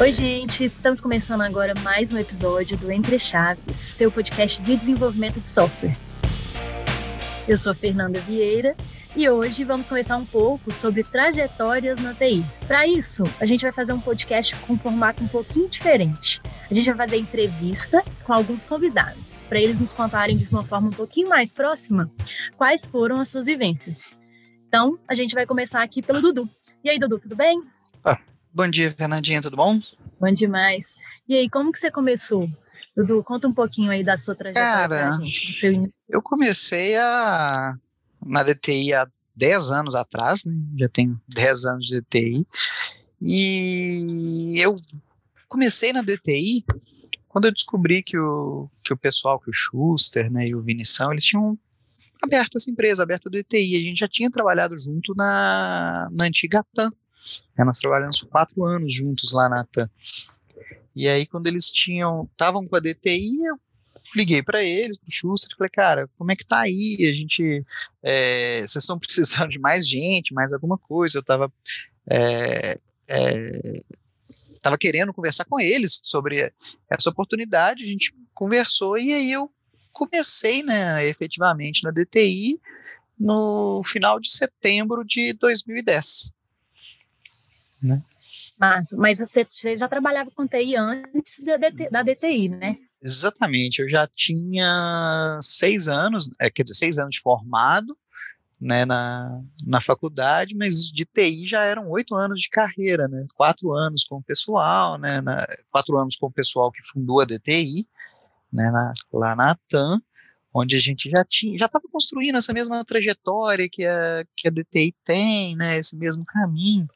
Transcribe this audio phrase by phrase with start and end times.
[0.00, 0.66] Oi, gente!
[0.66, 5.96] Estamos começando agora mais um episódio do Entre Chaves, seu podcast de desenvolvimento de software.
[7.48, 8.76] Eu sou a Fernanda Vieira
[9.16, 12.44] e hoje vamos conversar um pouco sobre trajetórias na TI.
[12.68, 16.40] Para isso, a gente vai fazer um podcast com um formato um pouquinho diferente.
[16.70, 20.90] A gente vai fazer entrevista com alguns convidados, para eles nos contarem de uma forma
[20.90, 22.08] um pouquinho mais próxima
[22.56, 24.12] quais foram as suas vivências.
[24.68, 26.48] Então, a gente vai começar aqui pelo Dudu.
[26.84, 27.64] E aí, Dudu, tudo bem?
[28.04, 28.20] Ah,
[28.58, 29.80] Bom dia, Fernandinha, tudo bom?
[30.18, 30.96] Bom demais.
[31.28, 32.50] E aí, como que você começou?
[32.96, 34.68] Dudu, conta um pouquinho aí da sua trajetória.
[34.68, 35.88] Cara, seu...
[36.08, 37.76] eu comecei a
[38.26, 40.52] na DTI há 10 anos atrás, né?
[40.76, 42.46] já tenho 10 anos de DTI,
[43.22, 44.74] e eu
[45.48, 46.64] comecei na DTI
[47.28, 51.12] quando eu descobri que o, que o pessoal, que o Schuster né, e o Vinição,
[51.12, 51.56] eles tinham
[52.20, 56.66] aberto essa empresa, aberto a DTI, a gente já tinha trabalhado junto na, na antiga
[56.74, 56.90] TAM,
[57.58, 59.90] é, nós trabalhamos quatro anos juntos lá na TAM.
[60.94, 63.58] E aí, quando eles tinham, estavam com a DTI, eu
[64.16, 66.96] liguei para eles, pro Schuster, falei, cara, como é que tá aí?
[67.00, 67.64] A gente,
[68.02, 71.18] é, vocês estão precisando de mais gente, mais alguma coisa?
[71.18, 71.52] Eu tava,
[72.10, 72.76] é,
[73.06, 73.62] é,
[74.60, 76.52] tava querendo conversar com eles sobre
[76.90, 79.50] essa oportunidade, a gente conversou e aí eu
[79.92, 82.60] comecei, né, efetivamente na DTI
[83.18, 86.32] no final de setembro de 2010
[87.82, 88.02] né?
[88.58, 92.76] Mas, mas você, você já trabalhava com TI antes da, DT, da DTI, né?
[93.00, 97.96] Exatamente, eu já tinha seis anos, é, quer dizer, seis anos de formado,
[98.60, 103.72] né, na, na faculdade, mas de TI já eram oito anos de carreira, né, quatro
[103.72, 107.86] anos com o pessoal, né, na, quatro anos com o pessoal que fundou a DTI,
[108.52, 110.02] né, na, lá na TAM,
[110.52, 114.50] onde a gente já tinha, já estava construindo essa mesma trajetória que a, que a
[114.50, 116.88] DTI tem, né, esse mesmo caminho,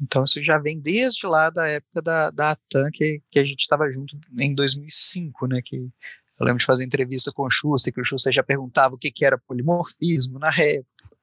[0.00, 3.60] então isso já vem desde lá da época da, da ATAN, que, que a gente
[3.60, 8.00] estava junto em 2005, né, que eu lembro de fazer entrevista com o Schuster, que
[8.00, 11.16] o Schuster já perguntava o que, que era polimorfismo na época.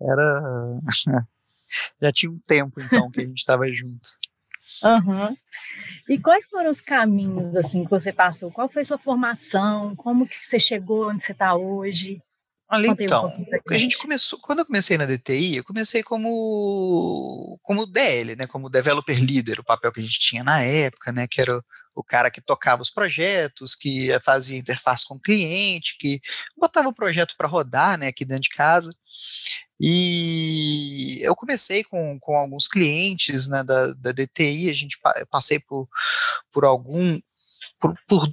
[0.00, 0.80] Era...
[2.02, 4.10] já tinha um tempo, então, que a gente estava junto.
[4.84, 5.36] Uhum.
[6.08, 8.50] E quais foram os caminhos, assim, que você passou?
[8.50, 9.94] Qual foi a sua formação?
[9.94, 12.20] Como que você chegou onde você está hoje?
[12.72, 17.84] Olha, então, um a gente começou, quando eu comecei na DTI, eu comecei como como
[17.84, 21.42] DL, né, como developer leader, o papel que a gente tinha na época, né, que
[21.42, 21.62] era o,
[21.96, 26.18] o cara que tocava os projetos, que fazia interface com o cliente, que
[26.56, 28.90] botava o projeto para rodar, né, aqui dentro de casa.
[29.78, 34.98] E eu comecei com, com alguns clientes né, da, da DTI, a gente
[35.30, 35.86] passei por,
[36.50, 37.20] por algum
[37.78, 38.32] por, por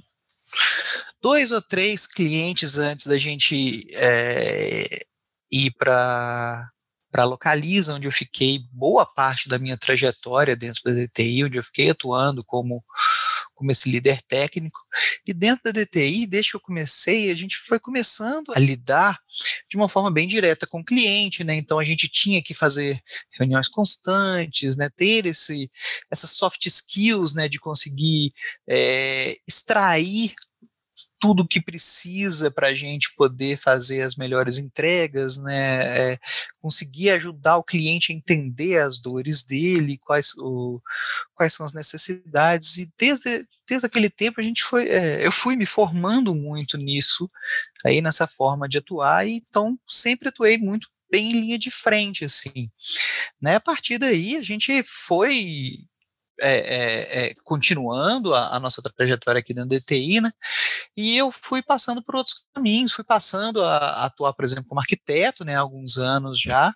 [1.20, 5.04] dois ou três clientes antes da gente é,
[5.50, 6.70] ir para
[7.10, 11.64] para Localiza, onde eu fiquei boa parte da minha trajetória dentro da DTI, onde eu
[11.64, 12.84] fiquei atuando como,
[13.52, 14.78] como esse líder técnico.
[15.26, 19.18] E dentro da DTI, desde que eu comecei, a gente foi começando a lidar
[19.68, 21.56] de uma forma bem direta com o cliente, né?
[21.56, 23.00] Então a gente tinha que fazer
[23.32, 24.88] reuniões constantes, né?
[24.94, 25.68] Ter esse,
[26.10, 27.48] essas soft skills, né?
[27.48, 28.30] De conseguir
[28.68, 30.32] é, extrair
[31.20, 36.12] tudo que precisa para a gente poder fazer as melhores entregas, né?
[36.12, 36.18] É,
[36.60, 40.80] conseguir ajudar o cliente a entender as dores dele, quais, o,
[41.34, 45.54] quais são as necessidades e desde desde aquele tempo a gente foi, é, eu fui
[45.54, 47.30] me formando muito nisso,
[47.84, 52.24] aí nessa forma de atuar e então sempre atuei muito bem em linha de frente,
[52.24, 52.68] assim,
[53.40, 53.56] né?
[53.56, 55.84] A partir daí a gente foi
[56.40, 60.30] é, é, é, continuando a, a, nossa trajetória aqui dentro da DTI, né?
[60.96, 64.80] E eu fui passando por outros caminhos, fui passando a, a atuar, por exemplo, como
[64.80, 65.56] arquiteto, né?
[65.56, 66.72] Há alguns anos já,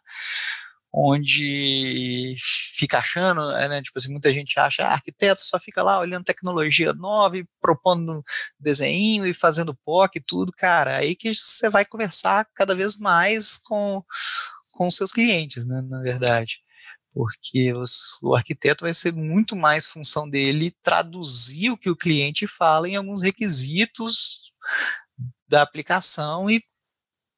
[0.92, 2.34] onde
[2.76, 6.24] fica achando, é, né, tipo assim, muita gente acha, ah, arquiteto só fica lá olhando
[6.24, 8.22] tecnologia nova e propondo
[8.58, 13.58] desenho e fazendo POC e tudo, cara, aí que você vai conversar cada vez mais
[13.58, 14.02] com,
[14.72, 16.63] com seus clientes, né, na verdade
[17.14, 22.46] porque os, o arquiteto vai ser muito mais função dele traduzir o que o cliente
[22.48, 24.52] fala em alguns requisitos
[25.48, 26.60] da aplicação e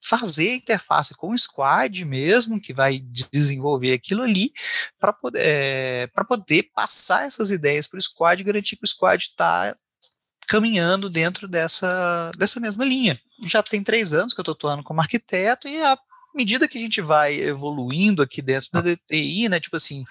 [0.02, 4.52] fazer a interface com o squad mesmo, que vai desenvolver aquilo ali,
[4.99, 9.23] para poder, é, poder passar essas ideias para o squad e garantir que o squad
[9.23, 9.76] está
[10.49, 13.20] caminhando dentro dessa, dessa mesma linha.
[13.44, 15.99] Já tem três anos que eu estou atuando como arquiteto e a
[16.37, 20.05] medida que a gente vai evoluindo aqui dentro da DTI, né, tipo assim,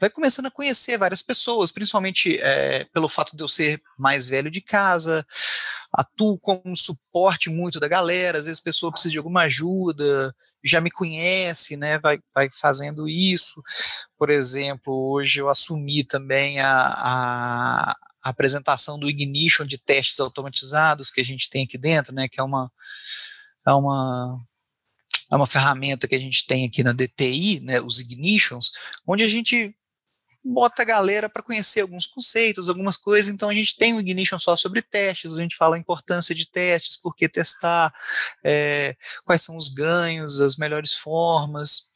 [0.00, 4.50] vai começando a conhecer várias pessoas, principalmente é, pelo fato de eu ser mais velho
[4.50, 5.26] de casa,
[5.92, 10.34] atuo como suporte muito da galera, às vezes a pessoa precisa de alguma ajuda,
[10.64, 13.62] já me conhece, né, vai, vai fazendo isso.
[14.18, 21.10] Por exemplo, hoje eu assumi também a, a, a apresentação do Ignition de testes automatizados
[21.10, 22.70] que a gente tem aqui dentro, né, que é uma,
[23.66, 24.40] é uma
[25.30, 28.72] é uma ferramenta que a gente tem aqui na DTI, né, os Ignitions,
[29.06, 29.74] onde a gente
[30.42, 33.32] bota a galera para conhecer alguns conceitos, algumas coisas.
[33.32, 36.46] Então a gente tem um Ignition só sobre testes, a gente fala a importância de
[36.46, 37.92] testes, por que testar,
[38.42, 41.90] é, quais são os ganhos, as melhores formas,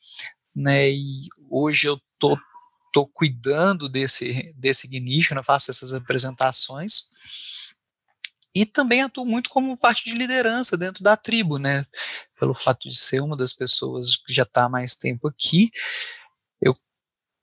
[0.55, 0.91] né?
[0.91, 2.39] E hoje eu tô
[2.93, 7.09] tô cuidando desse desse Ignition, eu faço essas apresentações.
[8.55, 11.87] E também atuo muito como parte de liderança dentro da tribo, né?
[12.39, 15.71] Pelo fato de ser uma das pessoas que já está há mais tempo aqui,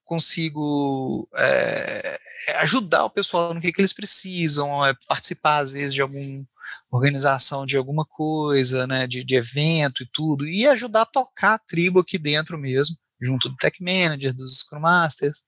[0.09, 2.19] consigo é,
[2.61, 6.43] ajudar o pessoal no que, que eles precisam, é, participar às vezes de alguma
[6.91, 11.59] organização de alguma coisa, né, de, de evento e tudo, e ajudar a tocar a
[11.59, 15.43] tribo aqui dentro mesmo, junto do Tech Manager, dos Scrum Masters,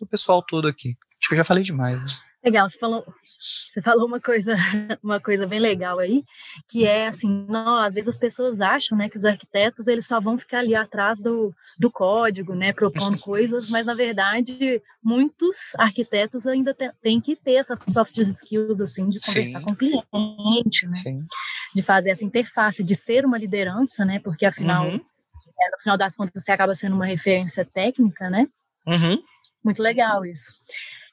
[0.00, 0.96] do pessoal todo aqui.
[1.20, 2.00] Acho que eu já falei demais.
[2.00, 2.28] Né?
[2.44, 3.04] Legal, você falou,
[3.38, 4.54] você falou uma coisa,
[5.02, 6.24] uma coisa bem legal aí,
[6.68, 10.20] que é assim, não, às vezes as pessoas acham, né, que os arquitetos eles só
[10.20, 16.46] vão ficar ali atrás do, do código, né, propondo coisas, mas na verdade muitos arquitetos
[16.46, 19.64] ainda têm que ter essas soft skills assim de conversar Sim.
[19.64, 21.26] com o cliente, né, Sim.
[21.74, 24.94] de fazer essa interface, de ser uma liderança, né, porque afinal, uhum.
[24.94, 28.46] é, no final das contas você acaba sendo uma referência técnica, né?
[28.86, 29.20] Uhum.
[29.64, 30.52] Muito legal isso.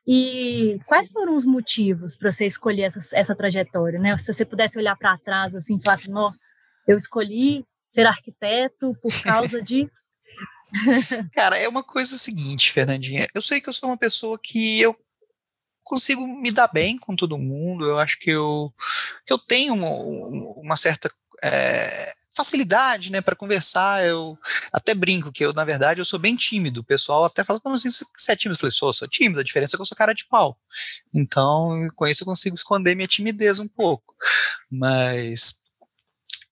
[0.07, 4.15] E quais foram os motivos para você escolher essa, essa trajetória, né?
[4.17, 6.31] Se você pudesse olhar para trás assim, e falar assim, não,
[6.87, 9.89] eu escolhi ser arquiteto por causa de
[11.33, 13.27] Cara, é uma coisa seguinte, Fernandinha.
[13.33, 14.95] Eu sei que eu sou uma pessoa que eu
[15.81, 17.85] consigo me dar bem com todo mundo.
[17.85, 18.73] Eu acho que eu,
[19.25, 19.89] que eu tenho uma,
[20.59, 21.09] uma certa
[21.41, 24.05] é, facilidade, né, para conversar.
[24.05, 24.37] Eu
[24.71, 26.81] até brinco que eu, na verdade, eu sou bem tímido.
[26.81, 28.55] O pessoal até fala, como assim você é tímido?
[28.55, 30.57] Eu falei, sou, sou tímido, a diferença é que eu sou cara de pau.
[31.13, 34.13] Então, com isso eu consigo esconder minha timidez um pouco.
[34.69, 35.63] Mas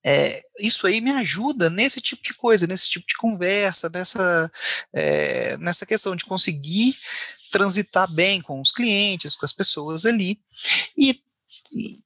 [0.05, 4.51] é, isso aí me ajuda nesse tipo de coisa, nesse tipo de conversa, nessa,
[4.91, 6.95] é, nessa questão de conseguir
[7.51, 10.41] transitar bem com os clientes, com as pessoas ali.
[10.97, 11.17] E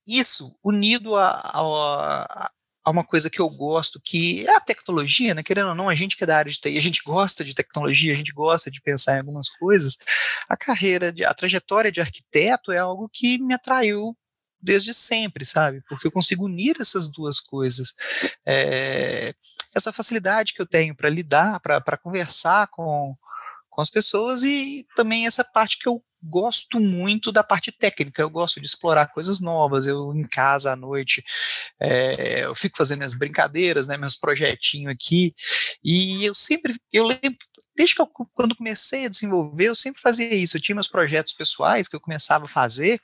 [0.05, 2.51] isso unido a, a,
[2.87, 5.43] a uma coisa que eu gosto, que é a tecnologia, né?
[5.43, 7.53] Querendo ou não, a gente que é da área de TI, a gente gosta de
[7.53, 9.97] tecnologia, a gente gosta de pensar em algumas coisas.
[10.47, 14.17] A carreira, de, a trajetória de arquiteto é algo que me atraiu
[14.61, 15.81] desde sempre, sabe?
[15.89, 17.93] Porque eu consigo unir essas duas coisas.
[18.45, 19.33] É,
[19.75, 23.17] essa facilidade que eu tenho para lidar, para conversar com,
[23.69, 28.29] com as pessoas e também essa parte que eu gosto muito da parte técnica, eu
[28.29, 31.23] gosto de explorar coisas novas, eu em casa à noite,
[31.79, 35.33] é, eu fico fazendo minhas brincadeiras, né, meus projetinhos aqui,
[35.83, 37.37] e eu sempre, eu lembro,
[37.75, 41.33] desde que eu, quando comecei a desenvolver, eu sempre fazia isso, eu tinha meus projetos
[41.33, 42.99] pessoais que eu começava a fazer,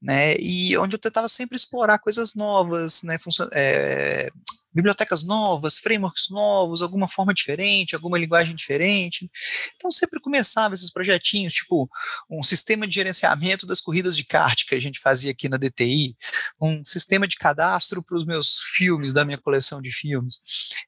[0.00, 3.18] né, e onde eu tentava sempre explorar coisas novas, né,
[3.54, 4.30] é,
[4.72, 9.30] bibliotecas novas, frameworks novos, alguma forma diferente, alguma linguagem diferente.
[9.76, 11.88] Então sempre começava esses projetinhos, tipo
[12.30, 16.16] um sistema de gerenciamento das corridas de kart que a gente fazia aqui na DTI,
[16.60, 20.40] um sistema de cadastro para os meus filmes, da minha coleção de filmes.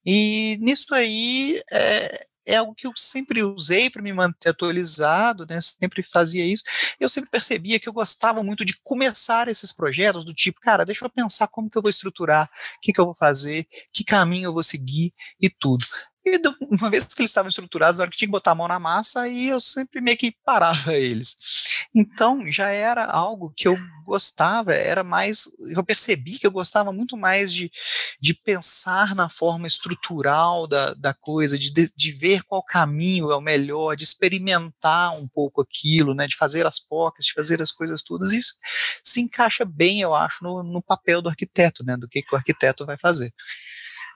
[0.04, 5.60] E nisso aí é, é algo que eu sempre usei para me manter atualizado, né?
[5.60, 6.64] Sempre fazia isso.
[6.98, 11.04] Eu sempre percebia que eu gostava muito de começar esses projetos do tipo, cara, deixa
[11.04, 14.48] eu pensar como que eu vou estruturar, o que, que eu vou fazer, que caminho
[14.48, 15.84] eu vou seguir e tudo.
[16.26, 16.40] E
[16.70, 18.78] uma vez que eles estavam estruturados, na hora que tinha que botar a mão na
[18.78, 21.36] massa, aí eu sempre meio que parava eles.
[21.94, 27.16] Então, já era algo que eu gostava, era mais, eu percebi que eu gostava muito
[27.16, 27.70] mais de,
[28.20, 33.40] de pensar na forma estrutural da, da coisa, de, de ver qual caminho é o
[33.40, 38.02] melhor, de experimentar um pouco aquilo, né, de fazer as pocas, de fazer as coisas
[38.02, 38.32] todas.
[38.32, 38.54] Isso
[39.02, 42.38] se encaixa bem, eu acho, no, no papel do arquiteto, né, do que, que o
[42.38, 43.32] arquiteto vai fazer.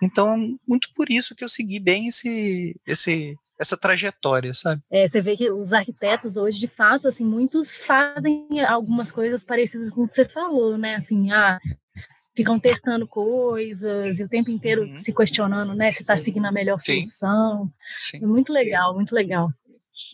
[0.02, 0.36] Então,
[0.66, 4.80] muito por isso que eu segui bem esse, esse, essa trajetória, sabe?
[4.90, 9.90] É, você vê que os arquitetos hoje, de fato, assim, muitos fazem algumas coisas parecidas
[9.90, 10.94] com o que você falou, né?
[10.96, 11.58] Assim, ah,
[12.38, 14.98] ficam testando coisas e o tempo inteiro uhum.
[14.98, 17.04] se questionando, né, se está seguindo a melhor Sim.
[17.04, 17.68] solução.
[17.98, 18.20] Sim.
[18.24, 19.50] Muito legal, muito legal.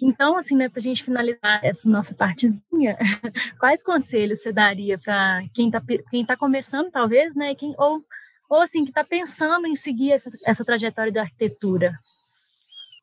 [0.02, 2.96] Então, assim, né, para a gente finalizar essa nossa partezinha,
[3.60, 8.00] quais conselhos você daria para quem está quem tá começando, talvez, né, quem, ou
[8.48, 11.90] ou assim, que está pensando em seguir essa, essa trajetória de arquitetura?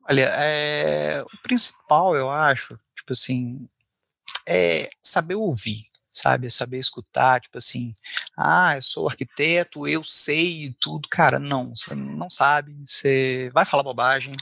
[0.10, 3.68] Olha, é, o principal, eu acho, tipo assim,
[4.48, 6.50] é saber ouvir, sabe?
[6.50, 7.94] Saber escutar, tipo assim,
[8.38, 11.08] ah, eu sou arquiteto, eu sei tudo.
[11.10, 14.34] Cara, não, você não sabe, você vai falar bobagem,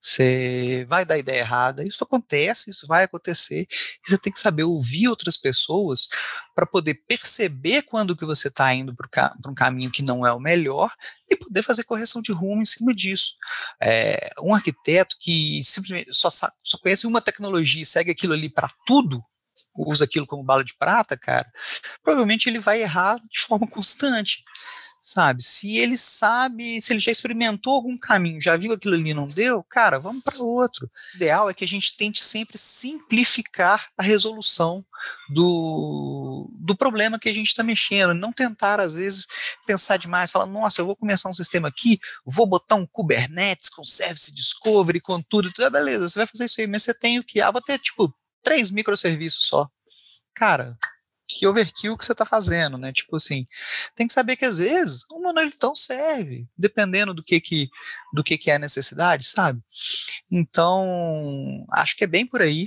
[0.00, 1.84] você vai dar ideia errada.
[1.84, 3.66] Isso acontece, isso vai acontecer.
[3.70, 6.08] E você tem que saber ouvir outras pessoas
[6.54, 10.40] para poder perceber quando que você está indo para um caminho que não é o
[10.40, 10.92] melhor
[11.30, 13.34] e poder fazer correção de rumo em cima disso.
[13.80, 18.68] É, um arquiteto que simplesmente só, só conhece uma tecnologia e segue aquilo ali para
[18.84, 19.22] tudo,
[19.76, 21.50] usa aquilo como bala de prata, cara,
[22.02, 24.44] provavelmente ele vai errar de forma constante
[25.02, 25.42] sabe?
[25.42, 29.62] Se ele sabe, se ele já experimentou algum caminho, já viu aquilo ali não deu,
[29.64, 30.88] cara, vamos para outro.
[31.12, 34.84] O ideal é que a gente tente sempre simplificar a resolução
[35.28, 39.26] do, do problema que a gente está mexendo, não tentar às vezes
[39.66, 43.84] pensar demais, falar, nossa, eu vou começar um sistema aqui, vou botar um Kubernetes com
[43.84, 47.18] Service Discovery, com tudo, tudo, ah, beleza, você vai fazer isso aí, mas você tem
[47.18, 47.40] o que?
[47.40, 49.68] Ah, vou ter tipo três microserviços só.
[50.34, 50.76] Cara,
[51.38, 52.92] que overkill que você está fazendo, né?
[52.92, 53.44] Tipo assim,
[53.94, 57.70] tem que saber que às vezes o monolitão serve, dependendo do que que
[58.12, 59.60] do que que é a necessidade, sabe?
[60.30, 62.66] Então, acho que é bem por aí.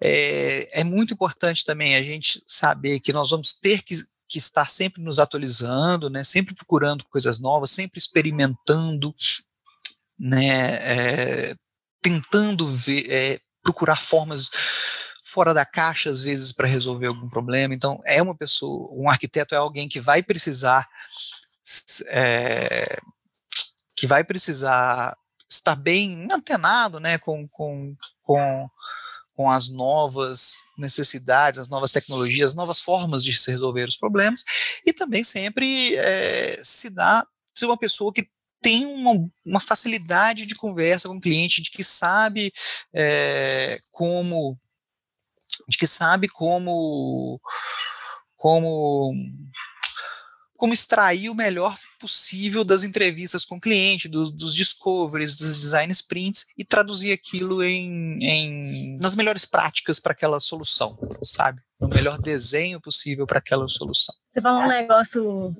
[0.00, 3.96] É, é muito importante também a gente saber que nós vamos ter que
[4.30, 9.14] que estar sempre nos atualizando, né, sempre procurando coisas novas, sempre experimentando,
[10.18, 11.56] né, é,
[12.02, 14.50] tentando ver, é, procurar formas
[15.38, 17.72] fora da caixa às vezes para resolver algum problema.
[17.72, 20.88] Então é uma pessoa, um arquiteto é alguém que vai precisar
[22.08, 22.98] é,
[23.94, 25.16] que vai precisar
[25.48, 28.68] estar bem antenado, né, com, com, com,
[29.36, 34.42] com as novas necessidades, as novas tecnologias, as novas formas de se resolver os problemas,
[34.84, 38.28] e também sempre é, se dá ser uma pessoa que
[38.60, 42.52] tem uma, uma, facilidade de conversa com o cliente, de que sabe
[42.92, 44.58] é, como
[45.68, 47.40] de que sabe como
[48.36, 49.12] como
[50.56, 55.92] como extrair o melhor possível das entrevistas com o cliente, do, dos discoveries, dos design
[55.92, 61.62] sprints e traduzir aquilo em, em nas melhores práticas para aquela solução, sabe?
[61.80, 64.12] No melhor desenho possível para aquela solução.
[64.32, 65.54] Você falou um negócio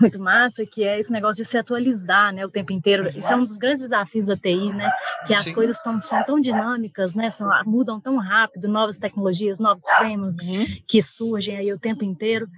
[0.00, 3.06] muito massa, que é esse negócio de se atualizar, né, o tempo inteiro.
[3.06, 4.90] Isso é um dos grandes desafios da TI, né,
[5.26, 5.52] que as Sim.
[5.52, 10.66] coisas tão, são tão dinâmicas, né, são, mudam tão rápido, novas tecnologias, novos frameworks uhum.
[10.86, 12.48] que surgem aí o tempo inteiro.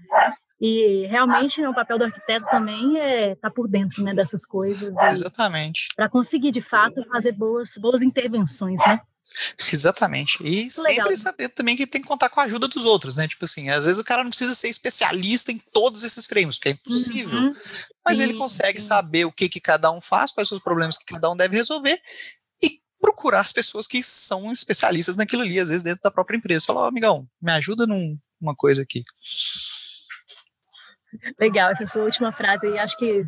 [0.61, 4.47] E realmente né, o papel do arquiteto também é estar tá por dentro, né, dessas
[4.47, 4.95] coisas.
[5.11, 5.89] Exatamente.
[5.97, 9.01] Para conseguir, de fato, fazer boas, boas intervenções, né?
[9.73, 10.39] Exatamente.
[10.43, 11.17] E sempre Legal.
[11.17, 13.27] saber também que tem que contar com a ajuda dos outros, né?
[13.29, 16.69] Tipo assim, às vezes o cara não precisa ser especialista em todos esses frames, porque
[16.71, 17.39] é impossível.
[17.39, 17.57] Uhum.
[18.05, 20.99] Mas sim, ele consegue saber o que, que cada um faz, quais são os problemas
[20.99, 22.01] que cada um deve resolver
[22.63, 26.67] e procurar as pessoas que são especialistas naquilo ali, às vezes dentro da própria empresa.
[26.67, 29.03] Falar, oh, amigão, me ajuda numa coisa aqui.
[31.39, 33.25] Legal, essa sua última frase aí, acho que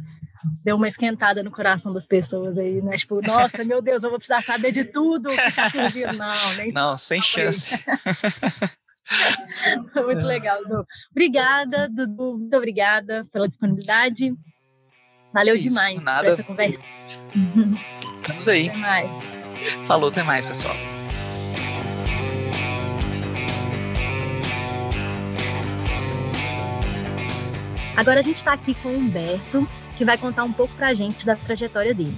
[0.62, 2.97] deu uma esquentada no coração das pessoas aí, né?
[2.97, 6.12] Tipo, nossa, meu Deus, eu vou precisar saber de tudo que está surgindo.
[6.19, 7.75] Não, nem Não, sem chance.
[9.95, 10.87] Muito legal, Dudu.
[11.11, 12.38] Obrigada, Dudu.
[12.38, 14.33] Muito obrigada pela disponibilidade.
[15.33, 16.25] Valeu Isso, demais nada.
[16.25, 16.81] por essa conversa.
[18.21, 18.69] Estamos aí.
[18.71, 19.11] Até mais.
[19.87, 20.75] Falou, até mais, pessoal.
[27.97, 29.65] Agora a gente está aqui com o Humberto,
[29.97, 32.15] que vai contar um pouco para a gente da trajetória dele.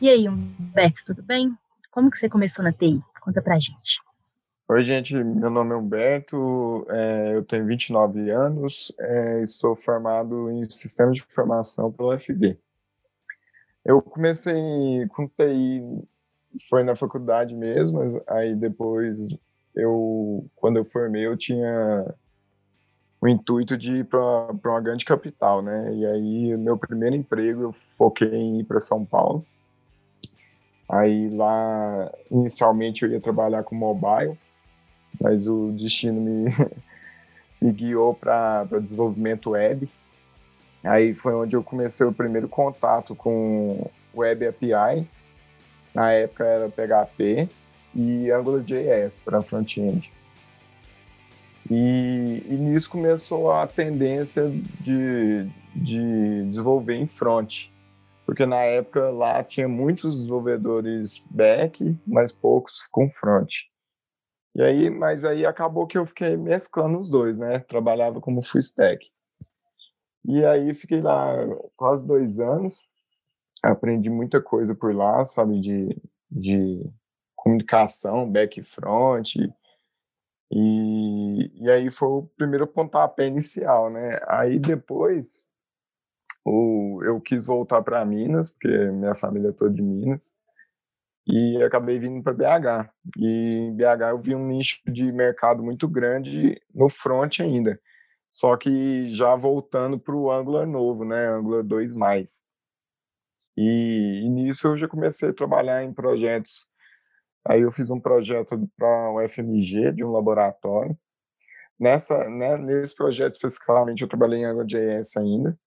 [0.00, 1.56] E aí, Humberto, tudo bem?
[1.92, 3.00] Como que você começou na TI?
[3.20, 4.00] Conta para a gente.
[4.68, 10.50] Oi, gente, meu nome é Humberto, é, eu tenho 29 anos é, e sou formado
[10.50, 12.58] em Sistemas de Informação pelo UFV.
[13.84, 15.80] Eu comecei com TI,
[16.68, 19.18] foi na faculdade mesmo, aí depois,
[19.76, 22.12] eu, quando eu formei, eu tinha
[23.22, 25.94] o intuito de ir para uma grande capital, né?
[25.94, 29.46] E aí, meu primeiro emprego, eu foquei em ir para São Paulo.
[30.88, 34.36] Aí lá, inicialmente, eu ia trabalhar com mobile,
[35.20, 36.50] mas o destino me,
[37.62, 39.88] me guiou para desenvolvimento web.
[40.82, 45.08] Aí foi onde eu comecei o primeiro contato com Web API.
[45.94, 47.48] Na época era PHP
[47.94, 50.12] e AngularJS para front-end.
[51.70, 54.50] E, e, nisso começou a tendência
[54.80, 57.68] de, de desenvolver em front,
[58.26, 63.50] porque na época lá tinha muitos desenvolvedores back, mas poucos com front.
[64.54, 67.58] E aí, mas aí acabou que eu fiquei mesclando os dois, né?
[67.60, 69.10] Trabalhava como full stack.
[70.24, 71.34] E aí fiquei lá
[71.76, 72.82] quase dois anos,
[73.62, 75.96] aprendi muita coisa por lá, sabe, de,
[76.30, 76.84] de
[77.34, 79.34] comunicação, back front.
[80.54, 84.20] E, e aí foi o primeiro pontapé inicial, né?
[84.28, 85.42] Aí depois
[86.44, 90.34] o, eu quis voltar para Minas, porque minha família é toda de Minas,
[91.26, 92.90] e acabei vindo para BH.
[93.18, 93.26] E
[93.68, 97.80] em BH eu vi um nicho de mercado muito grande no front ainda,
[98.30, 101.28] só que já voltando para o Angular novo, né?
[101.28, 102.42] Angular 2+.
[103.56, 106.66] E, e nisso eu já comecei a trabalhar em projetos.
[107.44, 110.96] Aí eu fiz um projeto para o FMG, de um laboratório.
[111.78, 115.58] Nessa, né, nesse projeto especificamente eu trabalhei em AngularJS ainda.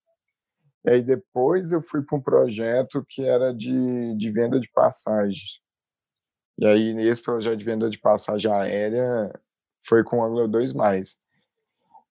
[0.85, 5.59] E aí depois eu fui para um projeto que era de, de venda de passagens.
[6.57, 9.33] E aí nesse projeto de venda de passagem aérea
[9.85, 10.73] foi com Angular 2+.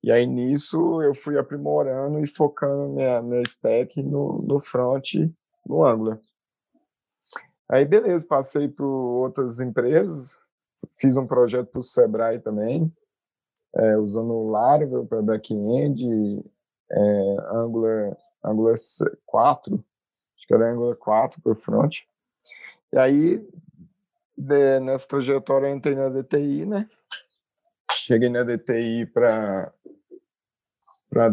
[0.02, 5.16] E aí nisso eu fui aprimorando e focando minha, minha stack no, no front,
[5.66, 6.20] no Angular.
[7.70, 10.42] Aí beleza, passei por outras empresas,
[10.96, 12.92] fiz um projeto para o Sebrae também,
[13.76, 16.44] é, usando o Laravel para back-end,
[16.92, 18.76] é, Angular Angular
[19.26, 19.86] 4,
[20.36, 22.00] acho que era Angular 4 para front.
[22.92, 23.48] E aí,
[24.38, 26.90] de, nessa trajetória, eu entrei na DTI, né?
[27.92, 29.72] Cheguei na DTI para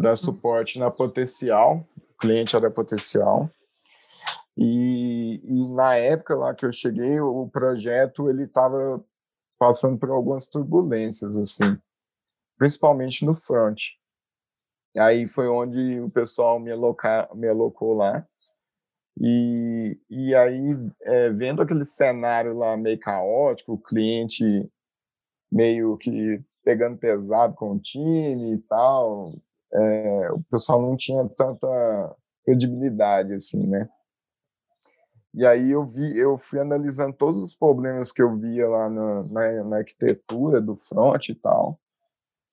[0.00, 3.48] dar suporte na Potencial, o cliente era Potencial.
[4.56, 9.04] E, e, na época lá que eu cheguei, o projeto ele estava
[9.58, 11.78] passando por algumas turbulências, assim,
[12.58, 13.78] principalmente no front.
[14.94, 18.26] E aí foi onde o pessoal me, alocar, me alocou lá.
[19.20, 20.70] E, e aí,
[21.02, 24.70] é, vendo aquele cenário lá meio caótico, o cliente
[25.52, 29.34] meio que pegando pesado com o time e tal,
[29.72, 33.88] é, o pessoal não tinha tanta credibilidade assim, né?
[35.36, 39.22] E aí eu vi, eu fui analisando todos os problemas que eu via lá na,
[39.28, 41.78] na, na arquitetura do front e tal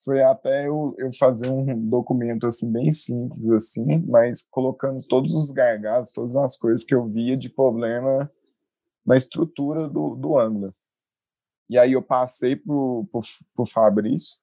[0.03, 5.49] foi até eu, eu fazer um documento assim bem simples assim, mas colocando todos os
[5.49, 8.29] gargalos, todas as coisas que eu via de problema
[9.05, 10.73] na estrutura do, do Angular.
[11.69, 13.21] E aí eu passei pro, pro,
[13.55, 14.37] pro Fabrício,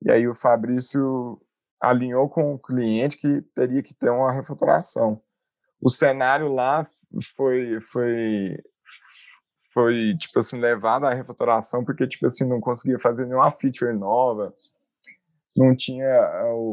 [0.00, 1.40] e aí o Fabrício
[1.80, 5.20] alinhou com o cliente que teria que ter uma refatoração.
[5.80, 6.86] O cenário lá
[7.36, 8.56] foi, foi
[9.72, 14.54] foi, tipo assim, levado à refatoração porque, tipo assim, não conseguia fazer nenhuma feature nova.
[15.56, 16.06] Não tinha,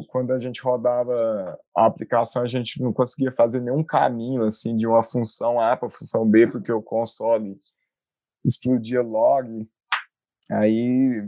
[0.09, 4.87] quando a gente rodava a aplicação, a gente não conseguia fazer nenhum caminho, assim, de
[4.87, 7.57] uma função A para função B, porque o console
[8.45, 9.67] explodia log.
[10.51, 11.21] Aí,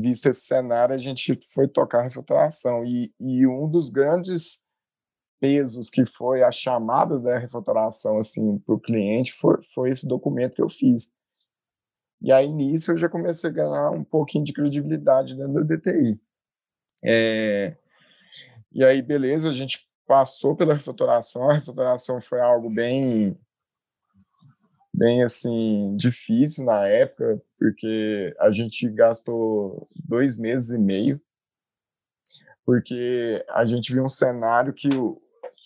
[0.00, 2.84] visto esse cenário, a gente foi tocar a refatoração.
[2.84, 4.62] E, e um dos grandes
[5.40, 10.54] pesos que foi a chamada da refatoração assim para o cliente foi, foi esse documento
[10.54, 11.12] que eu fiz
[12.20, 16.20] e aí, nisso, eu já comecei a ganhar um pouquinho de credibilidade dentro da DTI.
[17.04, 17.76] É...
[18.72, 21.48] E aí, beleza, a gente passou pela refatoração.
[21.48, 23.38] A refatoração foi algo bem,
[24.92, 31.20] bem assim, difícil na época, porque a gente gastou dois meses e meio,
[32.66, 34.88] porque a gente viu um cenário que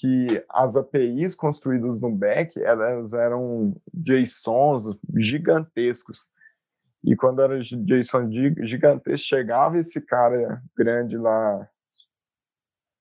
[0.00, 6.26] que as APIs construídas no back elas eram JSONs gigantescos
[7.04, 8.30] e quando era Jason
[8.62, 11.68] gigantesco, chegava esse cara grande lá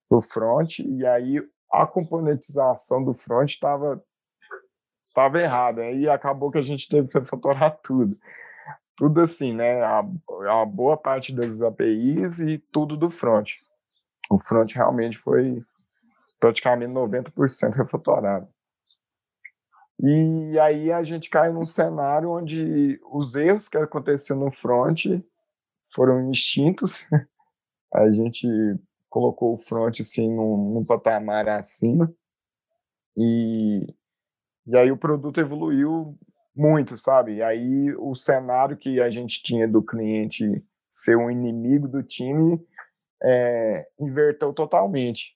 [0.10, 1.38] pro front, e aí
[1.72, 4.04] a componentização do front estava
[5.14, 5.92] tava errada.
[5.92, 8.18] E acabou que a gente teve que fatorar tudo.
[8.96, 9.82] Tudo assim, né?
[9.84, 13.54] A, a boa parte das APIs e tudo do front.
[14.30, 15.64] O front realmente foi
[16.42, 18.50] praticamente 90% refatorado.
[20.04, 25.06] E aí a gente cai num cenário onde os erros que aconteciam no front
[25.94, 27.06] foram extintos.
[27.94, 28.48] A gente
[29.10, 32.12] colocou o front assim num, num patamar acima
[33.18, 33.86] e,
[34.66, 36.18] e aí o produto evoluiu
[36.56, 37.36] muito, sabe?
[37.36, 42.66] E aí o cenário que a gente tinha do cliente ser um inimigo do time
[43.22, 45.36] é, inverteu totalmente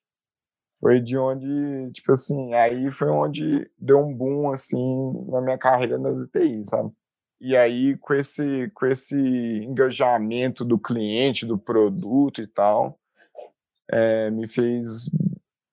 [0.80, 5.98] foi de onde, tipo assim, aí foi onde deu um boom, assim, na minha carreira
[5.98, 6.92] na DTI, sabe?
[7.40, 13.00] E aí, com esse, com esse engajamento do cliente, do produto e tal,
[13.92, 15.10] é, me fez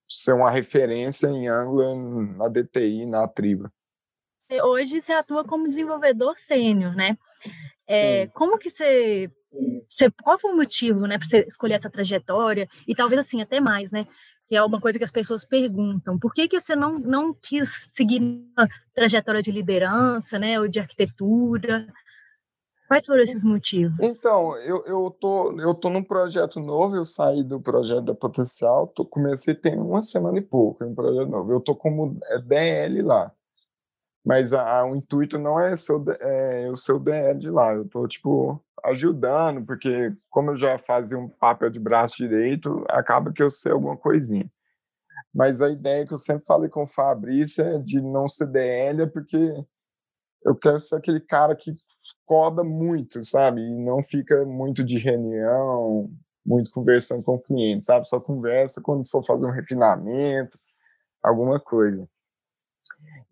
[0.09, 3.73] ser uma referência em Angular na DTI, na Triba.
[4.65, 7.17] Hoje você atua como desenvolvedor sênior, né?
[7.87, 9.31] É, como que você,
[9.95, 13.61] você, qual foi o motivo, né, para você escolher essa trajetória e talvez assim até
[13.61, 14.07] mais, né?
[14.53, 16.19] que é uma coisa que as pessoas perguntam.
[16.19, 20.79] Por que, que você não, não quis seguir uma trajetória de liderança, né, ou de
[20.79, 21.87] arquitetura?
[22.87, 23.97] Quais foram esses motivos?
[23.99, 28.87] Então, eu, eu, tô, eu tô num projeto novo, eu saí do projeto da Potencial,
[28.89, 31.51] tô, comecei tem uma semana e pouco, um projeto novo.
[31.51, 32.15] Eu tô como
[32.47, 33.33] DL lá.
[34.25, 35.73] Mas a, a, o intuito não é,
[36.21, 40.79] é eu ser o DL de lá, eu tô, tipo, ajudando, porque como eu já
[40.79, 44.51] fazia um papel de braço direito, acaba que eu sei alguma coisinha.
[45.35, 49.03] Mas a ideia que eu sempre falei com o Fabrício é de não ser DL,
[49.03, 49.37] é porque
[50.45, 51.75] eu quero ser aquele cara que
[52.27, 53.61] coda muito, sabe?
[53.61, 56.11] E não fica muito de reunião,
[56.45, 58.09] muito conversando com o cliente, sabe?
[58.09, 60.59] Só conversa quando for fazer um refinamento,
[61.23, 62.09] alguma coisa.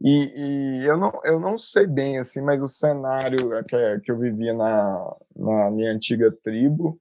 [0.02, 4.18] E, e, eu, não, eu não sei bem, assim, mas o cenário que, que eu
[4.18, 6.98] vivia na, na minha antiga tribo,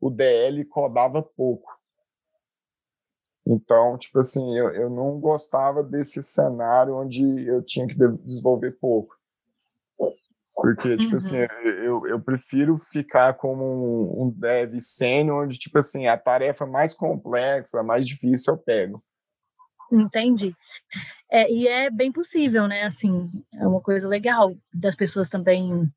[0.00, 1.76] o DL codava pouco.
[3.44, 9.16] Então, tipo assim, eu, eu não gostava desse cenário onde eu tinha que desenvolver pouco.
[10.54, 11.44] Porque, tipo assim, uhum.
[11.44, 16.66] assim, eu, eu prefiro ficar como um, um dev sênior, onde, tipo assim, a tarefa
[16.66, 19.02] mais complexa, mais difícil eu pego.
[19.92, 20.54] Entendi.
[21.30, 22.84] É, e é bem possível, né?
[22.84, 25.90] Assim, é uma coisa legal das pessoas também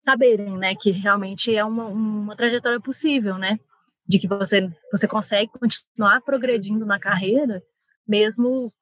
[0.00, 0.74] saberem, né?
[0.74, 3.58] Que realmente é uma, uma trajetória possível, né?
[4.06, 7.62] De que você, você consegue continuar progredindo na carreira,
[8.06, 8.72] mesmo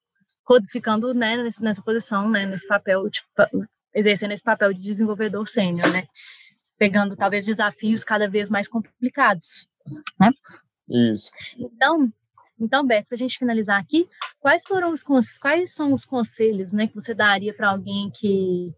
[0.69, 3.29] ficando né, nessa posição, né, nesse papel, tipo,
[3.95, 6.07] exercendo esse papel de desenvolvedor sênior, né?
[6.79, 9.69] Pegando talvez desafios cada vez mais complicados,
[10.19, 10.31] né?
[10.89, 11.31] Isso.
[11.57, 12.13] Então,
[12.61, 14.07] então, Beto, para a gente finalizar aqui,
[14.39, 15.03] quais foram os
[15.39, 18.75] quais são os conselhos, né, que você daria para alguém que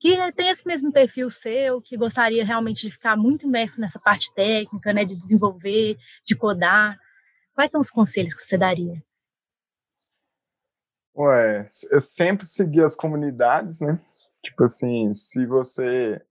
[0.00, 4.32] que tem esse mesmo perfil seu, que gostaria realmente de ficar muito imerso nessa parte
[4.32, 6.96] técnica, né, de desenvolver, de codar?
[7.52, 9.02] Quais são os conselhos que você daria?
[11.16, 14.00] Ué, eu sempre segui as comunidades, né?
[14.40, 16.22] Tipo assim, se você.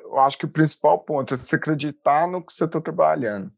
[0.00, 3.52] Eu acho que o principal ponto é você acreditar no que você está trabalhando.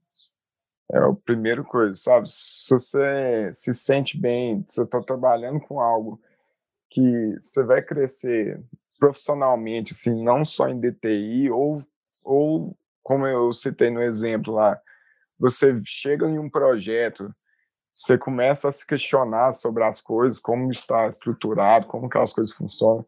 [0.90, 2.28] É a primeira coisa, sabe?
[2.30, 6.20] Se você se sente bem, você está trabalhando com algo
[6.88, 8.62] que você vai crescer
[8.98, 11.84] profissionalmente, assim, não só em DTI, ou,
[12.24, 14.80] ou como eu citei no exemplo lá,
[15.38, 17.28] você chega em um projeto,
[17.92, 22.54] você começa a se questionar sobre as coisas, como está estruturado, como que as coisas
[22.54, 23.06] funcionam,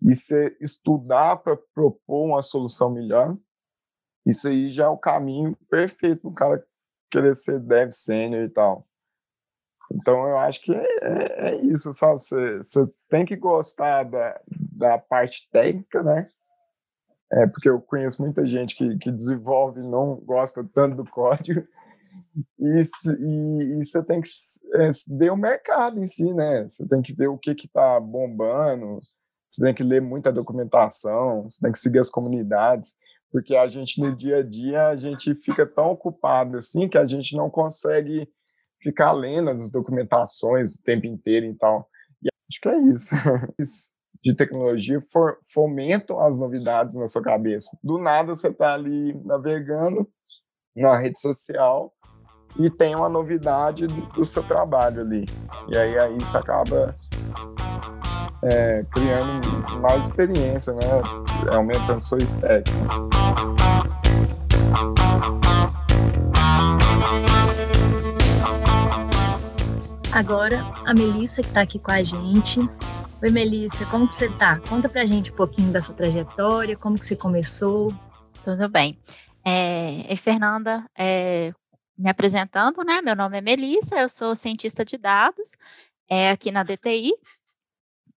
[0.00, 3.36] e você estudar para propor uma solução melhor,
[4.24, 6.64] isso aí já é o caminho perfeito para o cara
[7.12, 8.86] querer ser dev sênior e tal.
[9.92, 12.20] Então eu acho que é, é, é isso, sabe?
[12.20, 16.28] Você, tem que gostar da, da parte técnica, né?
[17.30, 21.66] É, porque eu conheço muita gente que, que desenvolve e não gosta tanto do código.
[22.58, 22.82] E,
[23.20, 24.28] e, e você tem que
[24.74, 26.66] é, ver o mercado em si, né?
[26.66, 28.98] Você tem que ver o que está bombando,
[29.48, 32.96] você tem que ler muita documentação, você tem que seguir as comunidades
[33.32, 37.06] porque a gente no dia a dia a gente fica tão ocupado assim que a
[37.06, 38.28] gente não consegue
[38.80, 41.88] ficar lendo as documentações o tempo inteiro e tal.
[42.22, 43.14] E acho que é isso.
[44.22, 47.76] de tecnologia for, fomentam as novidades na sua cabeça.
[47.82, 50.08] Do nada você está ali navegando
[50.76, 51.92] na rede social
[52.58, 55.24] e tem uma novidade do, do seu trabalho ali.
[55.68, 56.94] E aí, aí isso acaba
[58.44, 60.80] é, criando mais experiência, né?
[61.50, 62.76] Aumentando sua estética.
[70.12, 72.60] Agora, a Melissa que está aqui com a gente.
[73.22, 74.60] Oi, Melissa, como que você está?
[74.60, 77.94] Conta pra gente um pouquinho da sua trajetória, como que você começou.
[78.44, 78.98] Tudo bem.
[79.44, 81.52] É, e Fernanda, é,
[81.96, 83.00] me apresentando, né?
[83.00, 85.56] Meu nome é Melissa, eu sou cientista de dados
[86.08, 87.12] é, aqui na DTI,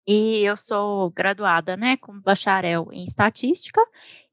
[0.07, 3.81] e eu sou graduada, né, com bacharel em estatística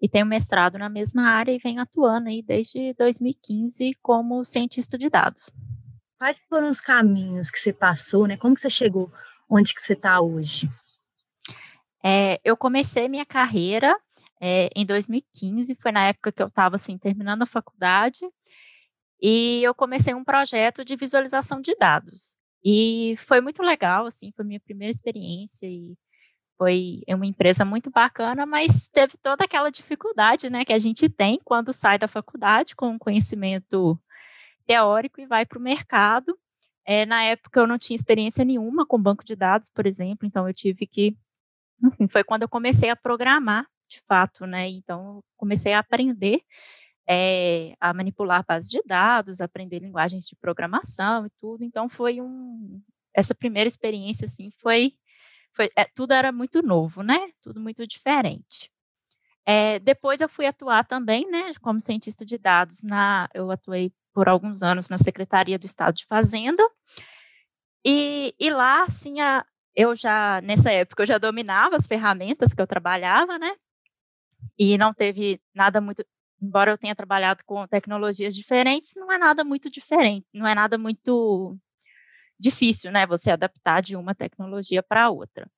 [0.01, 5.09] e tenho mestrado na mesma área e venho atuando aí desde 2015 como cientista de
[5.09, 5.51] dados.
[6.19, 8.37] Quais foram os caminhos que você passou, né?
[8.37, 9.11] Como que você chegou
[9.49, 10.69] onde que você está hoje?
[12.05, 13.97] É, eu comecei minha carreira
[14.41, 18.21] é, em 2015, foi na época que eu estava assim terminando a faculdade
[19.21, 22.37] e eu comecei um projeto de visualização de dados.
[22.65, 25.97] E foi muito legal, assim, foi minha primeira experiência e
[26.57, 31.41] foi uma empresa muito bacana, mas teve toda aquela dificuldade, né, que a gente tem
[31.45, 33.99] quando sai da faculdade com conhecimento
[34.67, 36.39] teórico e vai para o mercado.
[36.87, 40.49] É, na época eu não tinha experiência nenhuma com banco de dados, por exemplo, então
[40.49, 41.17] eu tive que,
[41.85, 46.43] enfim, foi quando eu comecei a programar, de fato, né, então comecei a aprender
[47.09, 51.65] é, a manipular bases de dados, aprender linguagens de programação e tudo.
[51.65, 52.81] Então foi um
[53.15, 54.95] essa primeira experiência assim foi
[55.55, 57.31] foi é, tudo era muito novo, né?
[57.43, 58.71] Tudo muito diferente.
[59.45, 64.29] É, depois eu fui atuar também, né, como cientista de dados na eu atuei por
[64.29, 66.63] alguns anos na Secretaria do Estado de Fazenda
[67.85, 72.63] e, e lá assim a, eu já nessa época eu já dominava as ferramentas que
[72.63, 73.57] eu trabalhava, né?
[74.59, 76.05] E não teve nada muito
[76.43, 80.77] embora eu tenha trabalhado com tecnologias diferentes, não é nada muito diferente, não é nada
[80.77, 81.57] muito
[82.39, 85.49] difícil, né, você adaptar de uma tecnologia para outra.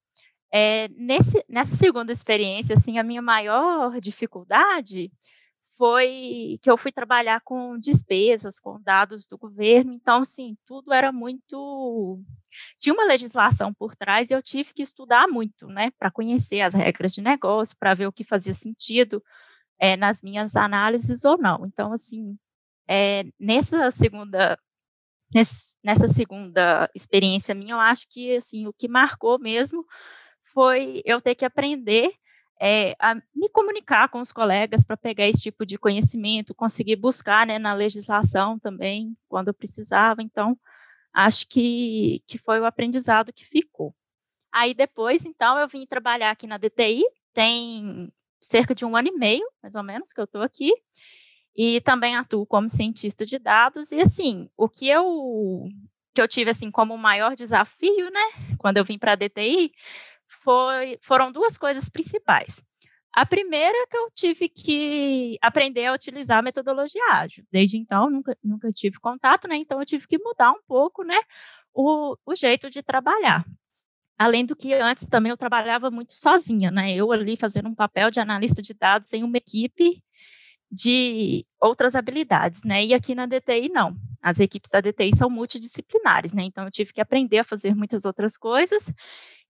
[0.52, 5.10] É, nesse, nessa segunda experiência, assim, a minha maior dificuldade
[5.76, 11.10] foi que eu fui trabalhar com despesas, com dados do governo, então, assim, tudo era
[11.10, 12.20] muito.
[12.78, 16.74] Tinha uma legislação por trás e eu tive que estudar muito, né, para conhecer as
[16.74, 19.22] regras de negócio, para ver o que fazia sentido
[19.84, 21.66] é, nas minhas análises ou não.
[21.66, 22.38] Então, assim,
[22.88, 24.58] é, nessa segunda
[25.82, 29.84] nessa segunda experiência minha, eu acho que assim o que marcou mesmo
[30.54, 32.12] foi eu ter que aprender
[32.60, 37.46] é, a me comunicar com os colegas para pegar esse tipo de conhecimento, conseguir buscar
[37.46, 40.22] né, na legislação também, quando eu precisava.
[40.22, 40.56] Então,
[41.12, 43.94] acho que, que foi o aprendizado que ficou.
[44.52, 48.10] Aí depois, então, eu vim trabalhar aqui na DTI, tem
[48.44, 50.72] cerca de um ano e meio, mais ou menos, que eu estou aqui,
[51.56, 55.68] e também atuo como cientista de dados, e assim, o que eu,
[56.14, 59.72] que eu tive assim como maior desafio, né, quando eu vim para a DTI,
[60.42, 62.62] foi, foram duas coisas principais.
[63.12, 67.46] A primeira é que eu tive que aprender a utilizar a metodologia ágil.
[67.50, 69.56] Desde então, nunca, nunca tive contato, né?
[69.56, 71.20] Então, eu tive que mudar um pouco, né?
[71.72, 73.44] O, o jeito de trabalhar.
[74.18, 76.94] Além do que antes também eu trabalhava muito sozinha, né?
[76.94, 80.02] Eu ali fazendo um papel de analista de dados em uma equipe
[80.70, 82.84] de outras habilidades, né?
[82.84, 83.96] E aqui na DTI não.
[84.22, 86.44] As equipes da DTI são multidisciplinares, né?
[86.44, 88.92] Então eu tive que aprender a fazer muitas outras coisas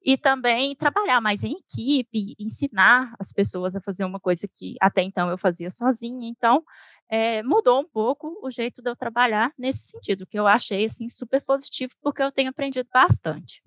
[0.04, 5.02] e também trabalhar mais em equipe, ensinar as pessoas a fazer uma coisa que até
[5.02, 6.28] então eu fazia sozinha.
[6.28, 6.62] Então
[7.08, 11.08] é, mudou um pouco o jeito de eu trabalhar nesse sentido, que eu achei assim
[11.08, 13.62] super positivo porque eu tenho aprendido bastante.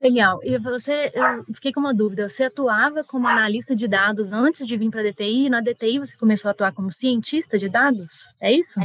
[0.00, 0.40] Legal.
[0.44, 2.28] E você, eu fiquei com uma dúvida.
[2.28, 5.46] Você atuava como analista de dados antes de vir para a DTI?
[5.46, 8.26] E na DTI você começou a atuar como cientista de dados?
[8.40, 8.78] É isso?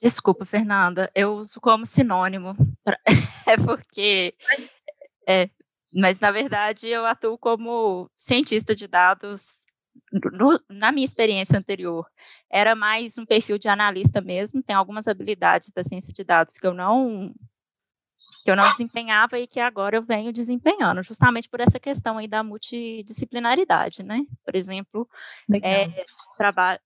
[0.00, 1.10] Desculpa, Fernanda.
[1.14, 2.56] Eu uso como sinônimo.
[2.82, 2.98] Pra...
[3.46, 4.34] É porque.
[5.28, 5.50] É,
[5.92, 9.60] mas, na verdade, eu atuo como cientista de dados
[10.12, 12.06] no, na minha experiência anterior,
[12.50, 16.66] era mais um perfil de analista mesmo, tem algumas habilidades da ciência de dados que
[16.66, 17.32] eu não
[18.44, 22.28] que eu não desempenhava e que agora eu venho desempenhando, justamente por essa questão aí
[22.28, 24.24] da multidisciplinaridade, né?
[24.44, 25.08] Por exemplo,
[25.62, 26.04] é,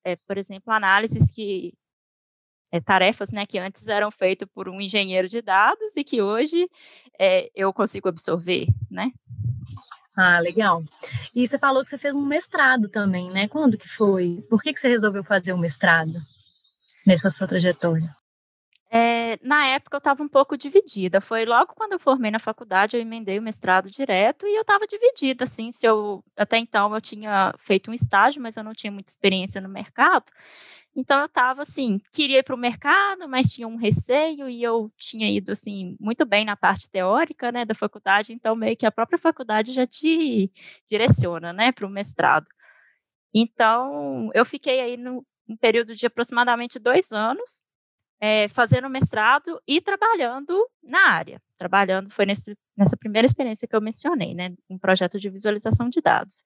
[0.05, 1.75] é, por exemplo, análises que
[2.73, 6.69] é, tarefas, né, que antes eram feitas por um engenheiro de dados e que hoje
[7.19, 9.13] é, eu consigo absorver, né?
[10.17, 10.83] Ah, legal.
[11.35, 13.49] E você falou que você fez um mestrado também, né?
[13.49, 14.45] Quando que foi?
[14.49, 16.21] Por que, que você resolveu fazer um mestrado
[17.07, 18.11] nessa sua trajetória?
[18.97, 21.21] É, na época eu estava um pouco dividida.
[21.21, 24.87] Foi logo quando eu formei na faculdade, eu emendei o mestrado direto e eu estava
[24.87, 28.93] dividida, assim, se eu até então eu tinha feito um estágio, mas eu não tinha
[28.93, 30.27] muita experiência no mercado.
[30.97, 34.93] Então eu estava assim, queria ir para o mercado, mas tinha um receio e eu
[34.97, 38.33] tinha ido assim muito bem na parte teórica, né, da faculdade.
[38.33, 40.53] Então meio que a própria faculdade já te
[40.89, 42.47] direciona, né, para o mestrado.
[43.35, 47.64] Então eu fiquei aí no um período de aproximadamente dois anos
[48.25, 51.43] é, fazendo mestrado e trabalhando na área.
[51.59, 54.55] Trabalhando, foi nesse, nessa primeira experiência que eu mencionei, né?
[54.71, 56.43] Um projeto de visualização de dados.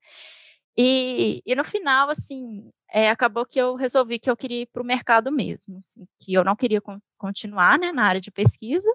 [0.77, 4.83] E, e no final, assim, é, acabou que eu resolvi que eu queria ir para
[4.83, 8.93] o mercado mesmo, assim, que eu não queria con continuar né, na área de pesquisa.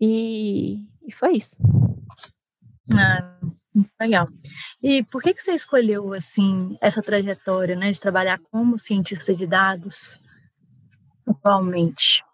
[0.00, 1.56] E, e foi isso.
[2.90, 3.38] Ah,
[4.00, 4.24] legal.
[4.82, 9.46] E por que, que você escolheu, assim, essa trajetória, né, de trabalhar como cientista de
[9.46, 10.18] dados?
[11.26, 12.24] Atualmente?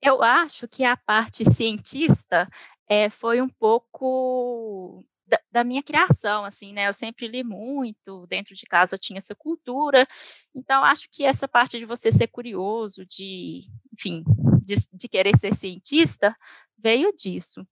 [0.00, 2.48] Eu acho que a parte cientista
[2.88, 6.88] é, foi um pouco da, da, minha criação, assim, né?
[6.88, 10.06] Eu sempre li muito, dentro de casa tinha essa cultura,
[10.54, 14.24] então acho que essa parte de você ser curioso, de, enfim,
[14.64, 16.34] de, de querer ser cientista,
[16.78, 17.66] veio disso.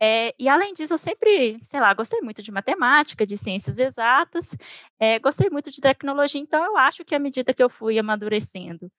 [0.00, 4.56] É, e além disso, eu sempre, sei lá, gostei muito de matemática, de ciências exatas,
[5.00, 8.90] é, gostei muito de tecnologia, então eu acho que à medida que eu fui amadurecendo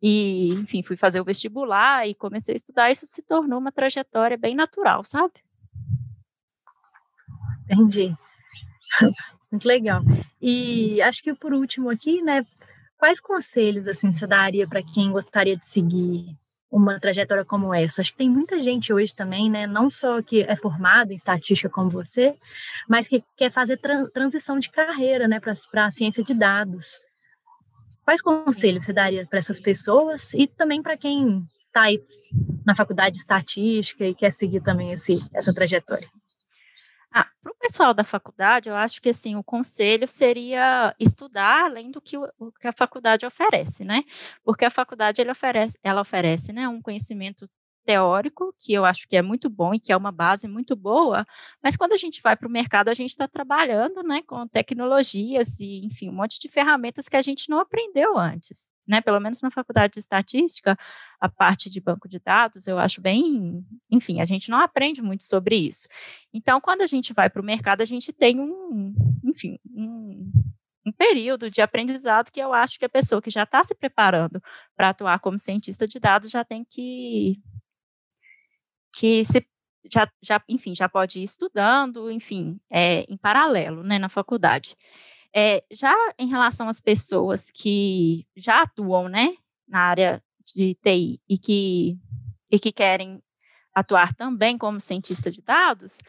[0.00, 4.36] e, enfim, fui fazer o vestibular e comecei a estudar, isso se tornou uma trajetória
[4.38, 5.34] bem natural, sabe?
[7.70, 8.14] Entendi.
[9.50, 10.02] Muito legal.
[10.40, 12.46] E acho que por último aqui, né,
[12.98, 16.26] quais conselhos assim você daria para quem gostaria de seguir
[16.70, 18.02] uma trajetória como essa?
[18.02, 19.66] Acho que tem muita gente hoje também, né?
[19.66, 22.36] Não só que é formado em estatística como você,
[22.88, 26.98] mas que quer fazer tra transição de carreira, né, para a ciência de dados.
[28.08, 32.02] Quais conselhos você daria para essas pessoas e também para quem está aí
[32.64, 36.08] na faculdade de estatística e quer seguir também esse, essa trajetória?
[37.12, 41.90] Ah, para o pessoal da faculdade, eu acho que assim o conselho seria estudar além
[41.90, 44.02] do que, o, o que a faculdade oferece, né?
[44.42, 47.46] Porque a faculdade oferece, ela oferece, né, um conhecimento
[47.88, 51.26] teórico, que eu acho que é muito bom e que é uma base muito boa,
[51.62, 55.58] mas quando a gente vai para o mercado, a gente está trabalhando né, com tecnologias
[55.58, 58.70] e, enfim, um monte de ferramentas que a gente não aprendeu antes.
[58.86, 60.76] Né, pelo menos na faculdade de estatística,
[61.20, 65.24] a parte de banco de dados, eu acho bem, enfim, a gente não aprende muito
[65.24, 65.88] sobre isso.
[66.32, 70.32] Então, quando a gente vai para o mercado, a gente tem um, enfim, um,
[70.86, 74.42] um período de aprendizado que eu acho que a pessoa que já está se preparando
[74.74, 77.38] para atuar como cientista de dados já tem que
[78.98, 79.46] que se
[79.90, 84.76] já, já, enfim, já pode ir estudando, enfim, é, em paralelo, né, na faculdade.
[85.34, 89.36] É, já em relação às pessoas que já atuam, né,
[89.68, 91.96] na área de TI e que,
[92.50, 93.22] e que querem
[93.72, 96.00] atuar também como cientista de dados,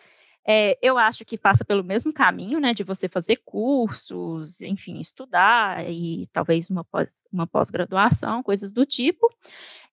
[0.47, 5.88] é, eu acho que passa pelo mesmo caminho, né, de você fazer cursos, enfim, estudar
[5.88, 9.32] e talvez uma pós, uma pós-graduação, coisas do tipo.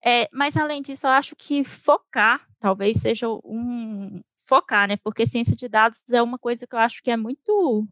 [0.03, 5.55] É, mas além disso, eu acho que focar, talvez seja um focar, né, porque ciência
[5.55, 7.87] de dados é uma coisa que eu acho que é muito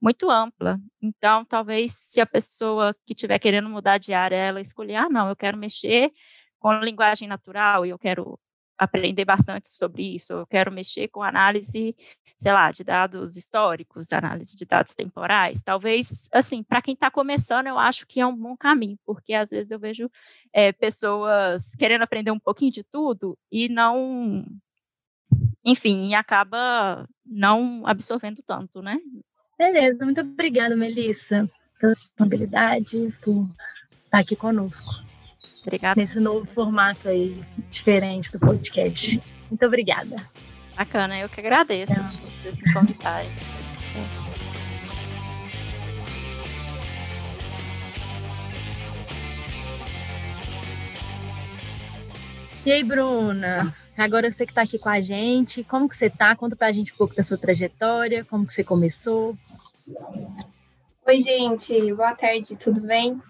[0.00, 0.80] muito ampla.
[1.00, 5.28] Então, talvez se a pessoa que estiver querendo mudar de área, ela escolher, ah, não,
[5.28, 6.12] eu quero mexer
[6.58, 8.40] com linguagem natural e eu quero
[8.78, 10.32] aprender bastante sobre isso.
[10.32, 11.94] Eu quero mexer com análise,
[12.36, 15.62] sei lá, de dados históricos, análise de dados temporais.
[15.62, 19.50] Talvez, assim, para quem está começando, eu acho que é um bom caminho, porque às
[19.50, 20.10] vezes eu vejo
[20.52, 24.44] é, pessoas querendo aprender um pouquinho de tudo e não,
[25.64, 28.98] enfim, acaba não absorvendo tanto, né?
[29.56, 33.48] Beleza, muito obrigada, Melissa, pela disponibilidade, por
[34.04, 34.90] estar aqui conosco.
[35.62, 36.00] Obrigada.
[36.00, 39.22] Nesse novo formato aí, diferente do podcast.
[39.48, 40.16] Muito obrigada.
[40.76, 42.08] Bacana, eu que agradeço então.
[42.08, 43.30] por vocês me convidarem.
[52.64, 53.74] E aí, Bruna?
[53.98, 56.34] Agora você que está aqui com a gente, como que você está?
[56.36, 59.36] Conta para a gente um pouco da sua trajetória, como que você começou.
[61.06, 61.92] Oi, gente.
[61.92, 63.20] Boa tarde, tudo bem?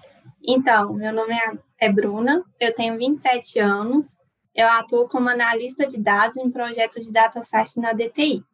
[0.45, 4.07] Então, meu nome é, é Bruna, eu tenho 27 anos,
[4.55, 8.45] eu atuo como analista de dados em projetos de data science na DTI.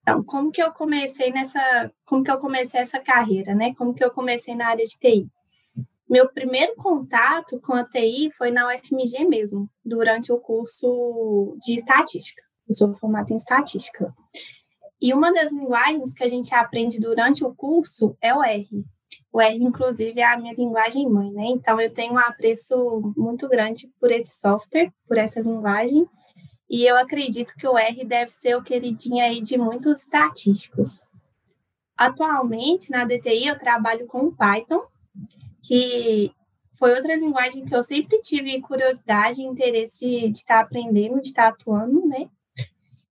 [0.00, 3.72] Então, como que eu comecei nessa, como que eu comecei essa carreira, né?
[3.74, 5.28] Como que eu comecei na área de TI?
[6.08, 12.42] Meu primeiro contato com a TI foi na UFMG mesmo, durante o curso de estatística.
[12.68, 14.12] Eu sou formada em estatística.
[15.00, 18.84] E uma das linguagens que a gente aprende durante o curso é o R,
[19.32, 21.46] o R, inclusive, é a minha linguagem mãe, né?
[21.46, 26.06] Então, eu tenho um apreço muito grande por esse software, por essa linguagem,
[26.68, 31.08] e eu acredito que o R deve ser o queridinho aí de muitos estatísticos.
[31.96, 34.82] Atualmente, na DTI, eu trabalho com Python,
[35.62, 36.32] que
[36.78, 41.48] foi outra linguagem que eu sempre tive curiosidade e interesse de estar aprendendo, de estar
[41.48, 42.28] atuando, né?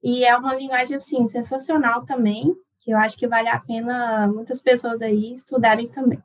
[0.03, 4.61] E é uma linguagem, assim, sensacional também, que eu acho que vale a pena muitas
[4.61, 6.21] pessoas aí estudarem também.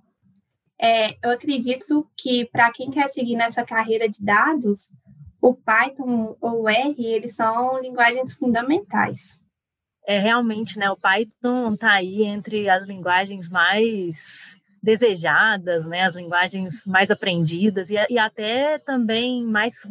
[0.80, 4.90] É, eu acredito que para quem quer seguir nessa carreira de dados,
[5.40, 9.38] o Python ou o R, eles são linguagens fundamentais.
[10.06, 10.90] É realmente, né?
[10.90, 16.02] O Python está aí entre as linguagens mais desejadas, né?
[16.02, 19.86] As linguagens mais aprendidas e, e até também mais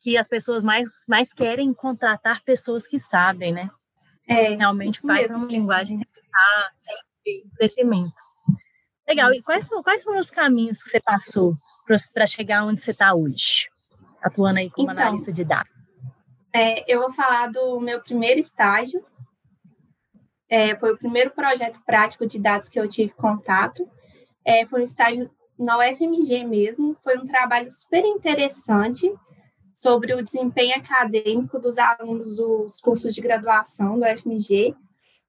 [0.00, 3.70] que as pessoas mais, mais querem contratar pessoas que sabem, né?
[4.26, 5.36] É, realmente faz mesmo.
[5.36, 8.14] uma linguagem está sempre em crescimento.
[9.08, 9.32] Legal.
[9.32, 11.54] E quais, quais foram os caminhos que você passou
[12.14, 13.68] para chegar onde você está hoje,
[14.22, 15.72] atuando aí como então, analista de dados?
[16.54, 19.04] É, eu vou falar do meu primeiro estágio.
[20.48, 23.88] É, foi o primeiro projeto prático de dados que eu tive contato.
[24.44, 26.96] É, foi um estágio na UFMG mesmo.
[27.02, 29.12] Foi um trabalho super interessante
[29.72, 34.74] sobre o desempenho acadêmico dos alunos dos cursos de graduação do FMG,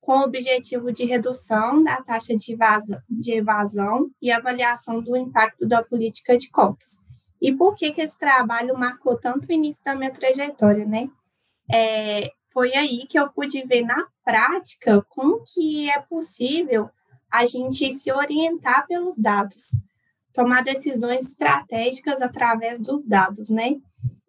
[0.02, 5.66] com o objetivo de redução da taxa de evasão, de evasão e avaliação do impacto
[5.66, 7.00] da política de cotas.
[7.41, 11.10] E por que, que esse trabalho marcou tanto o início da minha trajetória, né?
[11.72, 16.89] É, foi aí que eu pude ver na prática como que é possível
[17.32, 19.72] a gente se orientar pelos dados.
[20.32, 23.76] tomar decisões estratégicas através dos dados, né?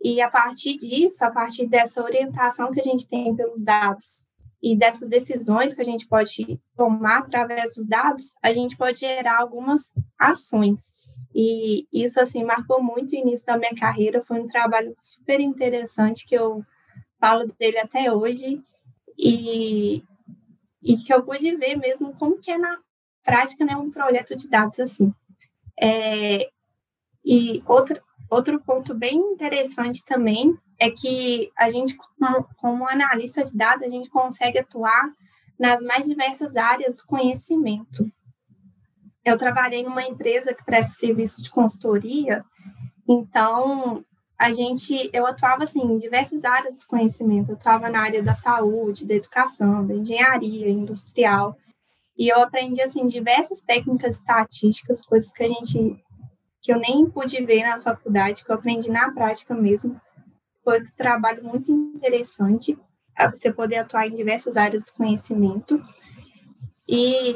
[0.05, 4.23] E a partir disso, a partir dessa orientação que a gente tem pelos dados
[4.63, 9.39] e dessas decisões que a gente pode tomar através dos dados, a gente pode gerar
[9.39, 10.83] algumas ações.
[11.35, 14.23] E isso, assim, marcou muito o início da minha carreira.
[14.23, 16.63] Foi um trabalho super interessante que eu
[17.19, 18.63] falo dele até hoje
[19.19, 20.05] e,
[20.83, 22.79] e que eu pude ver mesmo como que é na
[23.25, 25.15] prática né, um projeto de dados assim.
[25.81, 26.51] É,
[27.25, 28.01] e outro,
[28.31, 33.89] outro ponto bem interessante também é que a gente, como, como analista de dados, a
[33.89, 35.11] gente consegue atuar
[35.59, 38.11] nas mais diversas áreas do conhecimento.
[39.25, 42.45] Eu trabalhei numa empresa que presta serviço de consultoria,
[43.09, 44.05] então
[44.39, 47.51] a gente, eu atuava assim em diversas áreas do conhecimento.
[47.51, 51.57] Eu atuava na área da saúde, da educação, da engenharia industrial.
[52.17, 56.04] E eu aprendi assim diversas técnicas estatísticas, coisas que a gente
[56.65, 60.01] que eu nem pude ver na faculdade, que eu aprendi na prática mesmo.
[60.65, 62.77] Foi um trabalho muito interessante
[63.31, 65.79] você poder atuar em diversas áreas do conhecimento.
[66.89, 67.35] E,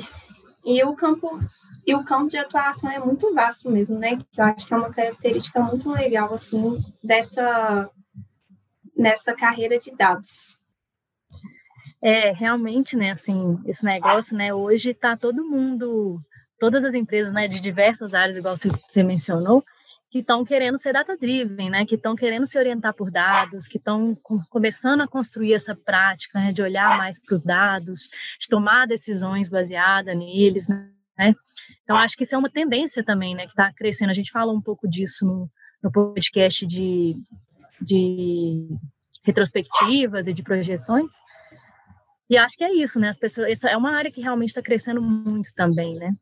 [0.64, 1.38] e o campo
[1.86, 4.16] e o campo de atuação é muito vasto mesmo, né?
[4.16, 7.90] Que eu acho que é uma característica muito legal assim dessa
[8.96, 10.58] nessa carreira de dados.
[12.02, 16.20] É, realmente, né, assim, esse negócio, né, hoje está todo mundo,
[16.58, 19.62] todas as empresas, né, de diversas áreas, igual você mencionou,
[20.10, 24.16] que estão querendo ser data-driven, né, que estão querendo se orientar por dados, que estão
[24.48, 28.08] começando a construir essa prática, né, de olhar mais para os dados,
[28.40, 31.34] de tomar decisões baseadas neles, né.
[31.82, 34.10] Então, acho que isso é uma tendência também, né, que está crescendo.
[34.10, 35.50] A gente falou um pouco disso no,
[35.82, 37.14] no podcast de,
[37.80, 38.68] de
[39.24, 41.12] retrospectivas e de projeções,
[42.30, 43.08] e acho que é isso, né?
[43.08, 46.12] As pessoas, essa é uma área que realmente está crescendo muito também, né?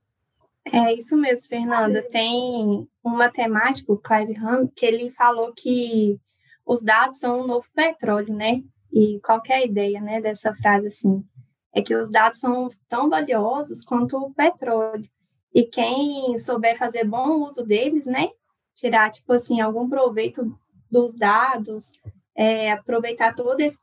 [0.72, 2.02] É isso mesmo, Fernanda.
[2.10, 6.18] Tem um matemático, Clive Ham, que ele falou que
[6.66, 8.62] os dados são o novo petróleo, né?
[8.92, 11.24] E qual é a ideia, né, dessa frase assim?
[11.72, 15.08] É que os dados são tão valiosos quanto o petróleo.
[15.54, 18.28] E quem souber fazer bom uso deles, né?
[18.74, 20.42] Tirar, tipo assim, algum proveito
[20.90, 21.92] dos dados,
[22.34, 23.78] é, aproveitar todo esse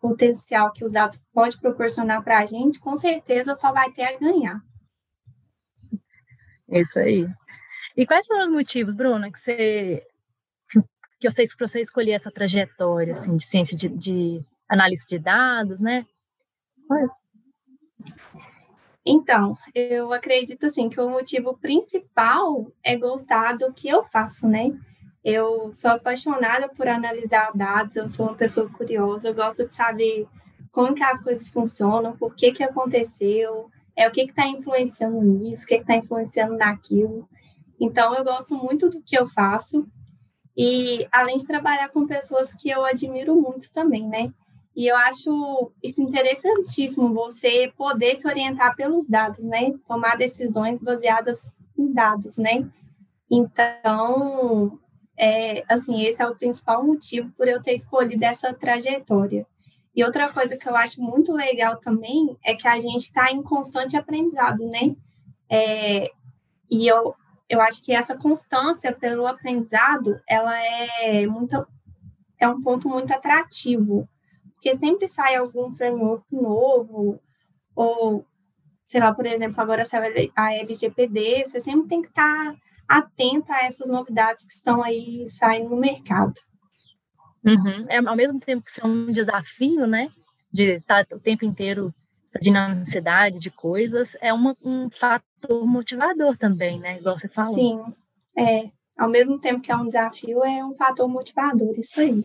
[0.00, 4.18] potencial que os dados podem proporcionar para a gente, com certeza só vai ter a
[4.18, 4.60] ganhar.
[6.68, 7.26] Isso aí.
[7.96, 10.06] E quais foram os motivos, Bruna, que você
[11.18, 15.18] que eu sei que você escolher essa trajetória assim, de ciência de, de análise de
[15.18, 16.06] dados, né?
[19.04, 24.76] Então, eu acredito assim que o motivo principal é gostar do que eu faço, né?
[25.24, 30.26] Eu sou apaixonada por analisar dados, eu sou uma pessoa curiosa, eu gosto de saber
[30.70, 35.64] como que as coisas funcionam, por que que aconteceu, é o que está influenciando nisso,
[35.64, 37.28] o que está influenciando naquilo.
[37.80, 39.86] Então, eu gosto muito do que eu faço
[40.56, 44.32] e além de trabalhar com pessoas que eu admiro muito também, né?
[44.74, 49.72] E eu acho isso interessantíssimo, você poder se orientar pelos dados, né?
[49.88, 51.42] Tomar decisões baseadas
[51.78, 52.68] em dados, né?
[53.30, 54.78] Então,
[55.16, 59.46] é, assim, esse é o principal motivo por eu ter escolhido essa trajetória.
[59.96, 63.42] E outra coisa que eu acho muito legal também é que a gente está em
[63.42, 64.94] constante aprendizado, né?
[65.50, 66.10] É,
[66.70, 67.14] e eu,
[67.48, 70.54] eu acho que essa constância pelo aprendizado, ela
[71.00, 71.66] é muito
[72.38, 74.06] é um ponto muito atrativo,
[74.52, 77.18] porque sempre sai algum framework novo,
[77.74, 78.26] ou,
[78.86, 83.54] sei lá, por exemplo, agora sai a LGPD, você sempre tem que estar tá atenta
[83.54, 86.34] a essas novidades que estão aí saindo no mercado.
[87.46, 87.86] Uhum.
[87.88, 90.10] É, ao mesmo tempo que isso é um desafio, né,
[90.52, 91.94] de estar o tempo inteiro
[92.28, 97.54] essa dinamicidade de coisas, é uma, um fator motivador também, né, igual você falou.
[97.54, 97.80] Sim,
[98.36, 98.70] é.
[98.98, 102.24] Ao mesmo tempo que é um desafio, é um fator motivador, isso aí.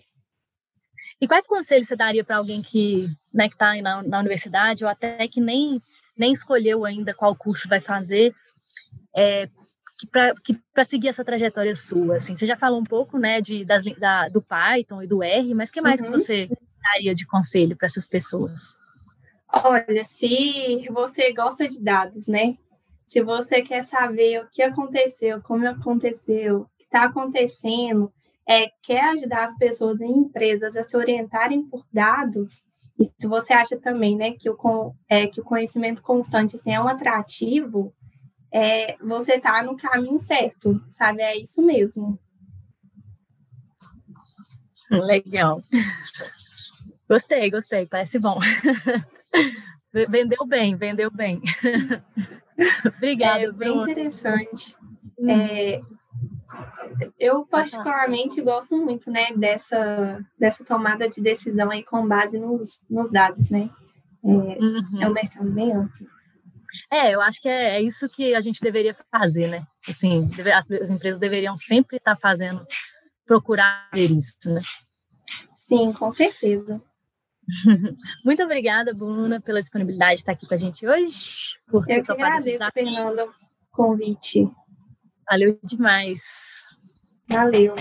[1.19, 5.27] E quais conselhos você daria para alguém que né, está na, na universidade ou até
[5.27, 5.79] que nem,
[6.17, 8.33] nem escolheu ainda qual curso vai fazer,
[9.15, 9.45] é,
[10.07, 12.17] para seguir essa trajetória sua?
[12.17, 15.53] Assim, você já falou um pouco, né, de, das, da, do Python e do R,
[15.53, 16.07] mas que mais uhum.
[16.07, 16.49] que você
[16.93, 18.61] daria de conselho para essas pessoas?
[19.53, 22.55] Olha, se você gosta de dados, né?
[23.05, 28.11] Se você quer saber o que aconteceu, como aconteceu, o que está acontecendo,
[28.47, 32.63] é, quer ajudar as pessoas em empresas a se orientarem por dados,
[32.99, 36.79] e se você acha também, né, que o, é, que o conhecimento constante assim, é
[36.79, 37.93] um atrativo,
[38.53, 41.21] é, você está no caminho certo, sabe?
[41.21, 42.19] É isso mesmo.
[44.89, 45.63] Legal.
[47.07, 48.39] Gostei, gostei, parece bom.
[50.09, 51.41] vendeu bem, vendeu bem.
[52.97, 54.75] Obrigada, é bem interessante.
[55.27, 55.81] É,
[57.17, 63.09] eu particularmente gosto muito, né, dessa, dessa tomada de decisão aí com base nos, nos
[63.09, 63.69] dados, né?
[64.23, 65.01] É, uhum.
[65.01, 66.07] é um mercado bem amplo.
[66.91, 69.63] É, eu acho que é, é, isso que a gente deveria fazer, né?
[69.87, 72.65] Assim, as, as, empresas deveriam sempre estar fazendo,
[73.25, 74.61] procurar ver isso, né?
[75.55, 76.81] Sim, com certeza.
[78.25, 81.57] Muito obrigada, Bruna, pela disponibilidade de estar aqui com a gente hoje.
[81.69, 83.33] Por eu que agradeço, Fernanda, o
[83.71, 84.49] convite.
[85.29, 86.21] Valeu demais.
[87.27, 87.73] Valeu.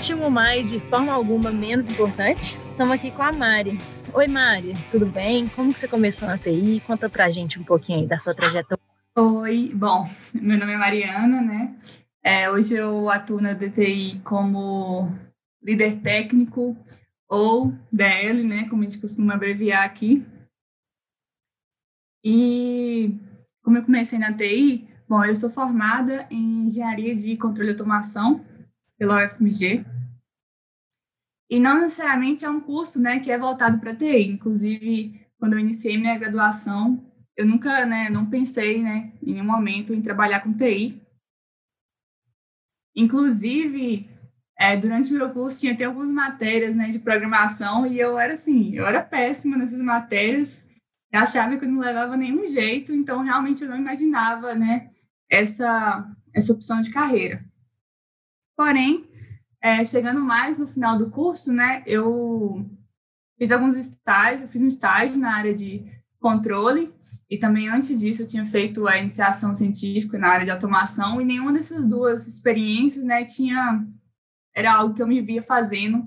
[0.00, 3.76] Último, mas de forma alguma menos importante, estamos aqui com a Mari.
[4.14, 5.46] Oi, Mari, tudo bem?
[5.48, 6.82] Como que você começou na TI?
[6.86, 8.82] Conta pra gente um pouquinho aí da sua trajetória.
[9.14, 11.76] Oi, bom, meu nome é Mariana, né?
[12.24, 15.12] É, hoje eu atuo na DTI como
[15.62, 16.74] líder técnico
[17.28, 20.24] ou DL, né, como a gente costuma abreviar aqui.
[22.24, 23.18] E
[23.62, 28.48] como eu comecei na TI, bom, eu sou formada em engenharia de controle de automação
[29.00, 29.82] pela UFMG.
[31.48, 34.28] E não necessariamente é um curso, né, que é voltado para TI.
[34.28, 39.94] Inclusive, quando eu iniciei minha graduação, eu nunca, né, não pensei, né, em nenhum momento
[39.94, 41.00] em trabalhar com TI.
[42.94, 44.06] Inclusive,
[44.58, 48.34] é, durante o meu curso tinha até algumas matérias, né, de programação e eu era
[48.34, 50.68] assim, eu era péssima nessas matérias.
[51.10, 54.90] Eu achava que eu não levava nenhum jeito, então realmente eu não imaginava, né,
[55.30, 57.49] essa essa opção de carreira.
[58.60, 59.08] Porém,
[59.62, 62.62] é, chegando mais no final do curso, né, eu
[63.38, 65.82] fiz alguns estágios, fiz um estágio na área de
[66.20, 66.92] controle
[67.30, 71.24] e também antes disso eu tinha feito a iniciação científica na área de automação e
[71.24, 73.82] nenhuma dessas duas experiências, né, tinha
[74.54, 76.06] era algo que eu me via fazendo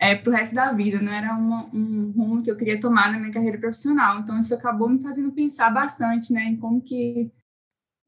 [0.00, 3.12] é, para o resto da vida, não era uma, um rumo que eu queria tomar
[3.12, 4.20] na minha carreira profissional.
[4.20, 7.30] Então isso acabou me fazendo pensar bastante, né, em como que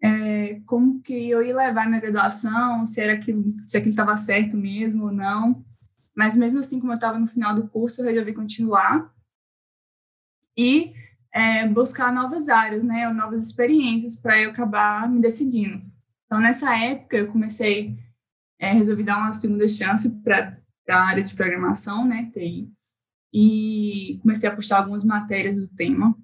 [0.01, 4.57] é, como que eu ia levar minha graduação, se era aquilo, se aquilo estava certo
[4.57, 5.64] mesmo ou não.
[6.14, 9.12] Mas mesmo assim, como eu estava no final do curso, eu resolvi continuar
[10.57, 10.92] e
[11.32, 15.82] é, buscar novas áreas, né, novas experiências para eu acabar me decidindo.
[16.26, 17.96] Então, nessa época, eu comecei,
[18.59, 22.70] é, resolvi dar uma segunda chance para a área de programação, né, TI,
[23.32, 26.16] e comecei a puxar algumas matérias do tema.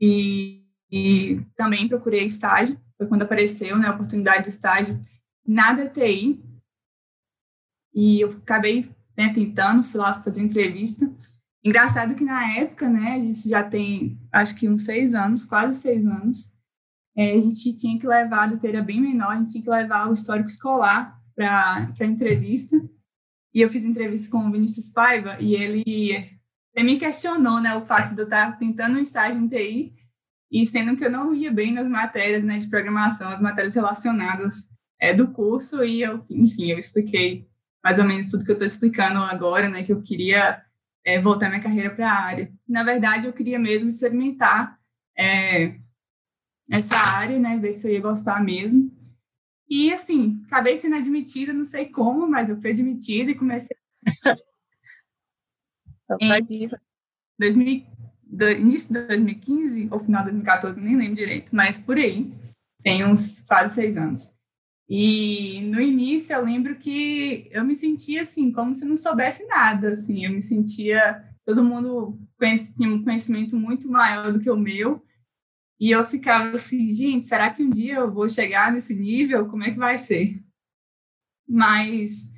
[0.00, 5.02] E, e também procurei estágio foi quando apareceu né, a oportunidade de estágio
[5.46, 6.44] na DTI.
[7.94, 11.10] E eu acabei né, tentando, fui lá fazer entrevista.
[11.64, 16.04] Engraçado que na época, né, isso já tem acho que uns seis anos, quase seis
[16.04, 16.54] anos,
[17.16, 19.70] é, a gente tinha que levar, a DTI era bem menor, a gente tinha que
[19.70, 22.76] levar o histórico escolar para a entrevista.
[23.54, 27.86] E eu fiz entrevista com o Vinícius Paiva e ele, ele me questionou né, o
[27.86, 29.94] fato de eu estar tentando um estágio em TI
[30.50, 34.68] e sendo que eu não ia bem nas matérias né, de programação, as matérias relacionadas
[35.00, 37.48] é, do curso, e eu, enfim, eu expliquei
[37.82, 40.62] mais ou menos tudo que eu estou explicando agora, né, que eu queria
[41.04, 42.52] é, voltar minha carreira para a área.
[42.68, 44.78] Na verdade, eu queria mesmo experimentar
[45.16, 45.78] é,
[46.70, 48.90] essa área, né, ver se eu ia gostar mesmo.
[49.68, 53.76] E, assim, acabei sendo admitida, não sei como, mas eu fui admitida e comecei...
[56.20, 56.68] em
[57.38, 57.86] 2000,
[58.30, 62.30] do início de 2015 ou final de 2014, nem lembro direito, mas por aí,
[62.82, 64.32] tem uns quase seis anos.
[64.88, 69.92] E no início eu lembro que eu me sentia assim, como se não soubesse nada,
[69.92, 74.56] assim, eu me sentia todo mundo conhece, tinha um conhecimento muito maior do que o
[74.56, 75.04] meu,
[75.80, 79.48] e eu ficava assim, gente, será que um dia eu vou chegar nesse nível?
[79.48, 80.38] Como é que vai ser?
[81.48, 82.30] Mas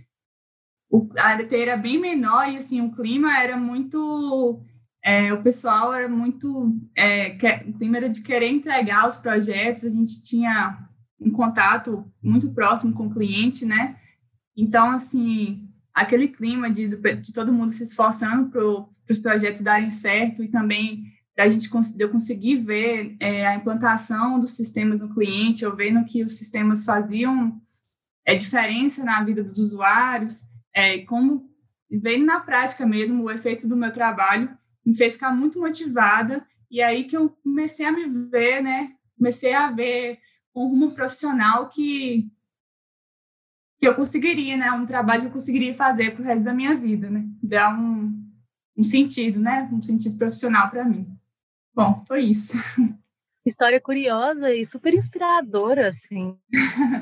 [0.88, 4.62] o, a DT era bem menor e assim o clima era muito
[5.04, 6.74] é, o pessoal era muito.
[6.94, 10.88] É, que, o clima era de querer entregar os projetos, a gente tinha
[11.20, 13.96] um contato muito próximo com o cliente, né?
[14.56, 18.62] Então, assim, aquele clima de, de todo mundo se esforçando para
[19.10, 21.04] os projetos darem certo e também
[21.36, 26.22] da gente eu conseguir ver é, a implantação dos sistemas no cliente, eu vendo que
[26.22, 27.60] os sistemas faziam
[28.26, 31.50] é, diferença na vida dos usuários, é, como
[31.90, 34.50] vendo na prática mesmo o efeito do meu trabalho,
[34.84, 38.94] me fez ficar muito motivada e aí que eu comecei a me ver, né?
[39.16, 40.18] Comecei a ver
[40.54, 42.30] um rumo profissional que
[43.78, 44.70] que eu conseguiria, né?
[44.70, 47.26] Um trabalho que eu conseguiria fazer para o resto da minha vida, né?
[47.42, 48.30] Dar um,
[48.76, 49.68] um sentido, né?
[49.72, 51.18] Um sentido profissional para mim.
[51.74, 52.52] Bom, foi isso.
[53.44, 56.38] História curiosa e super inspiradora, assim,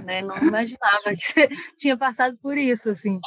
[0.06, 0.22] né?
[0.22, 3.20] Não imaginava que você tinha passado por isso, assim.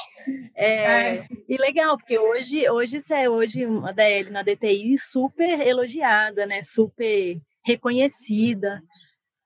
[0.56, 1.28] É, é.
[1.48, 6.64] E legal, porque hoje, hoje você é hoje uma DL na DTI super elogiada, né?
[6.64, 8.82] Super reconhecida,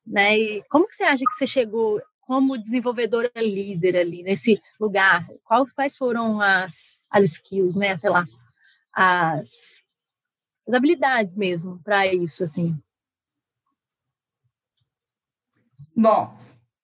[0.06, 0.38] né?
[0.38, 5.26] E como que você acha que você chegou como desenvolvedora líder ali nesse lugar?
[5.44, 7.98] Quais, quais foram as, as skills, né?
[7.98, 8.26] Sei lá,
[8.94, 9.76] as,
[10.68, 12.78] as habilidades mesmo para isso, assim.
[16.00, 16.32] Bom,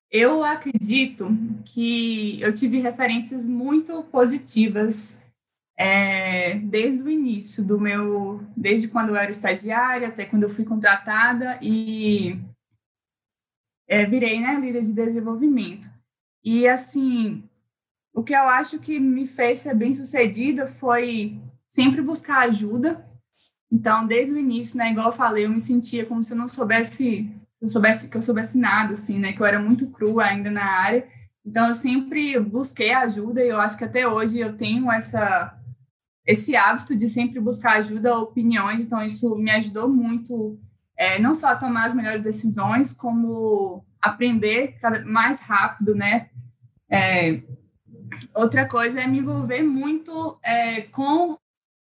[0.10, 1.28] eu acredito
[1.64, 5.22] que eu tive referências muito positivas
[5.78, 10.66] é, desde o início do meu, desde quando eu era estagiária até quando eu fui
[10.66, 12.40] contratada e
[13.88, 15.94] é, virei né, líder de desenvolvimento.
[16.44, 17.48] E assim,
[18.16, 23.08] o que eu acho que me fez ser bem sucedida foi sempre buscar ajuda.
[23.72, 26.48] Então, desde o início, né, igual eu falei, eu me sentia como se eu não
[26.48, 27.32] soubesse
[27.64, 29.32] eu soubesse que eu soubesse nada, assim, né?
[29.32, 31.08] Que eu era muito crua ainda na área.
[31.46, 35.58] Então eu sempre busquei ajuda e eu acho que até hoje eu tenho essa
[36.26, 38.82] esse hábito de sempre buscar ajuda, opiniões.
[38.82, 40.60] Então isso me ajudou muito,
[40.98, 46.30] é, não só a tomar as melhores decisões, como aprender cada, mais rápido, né?
[46.90, 47.44] É,
[48.36, 51.38] outra coisa é me envolver muito é, com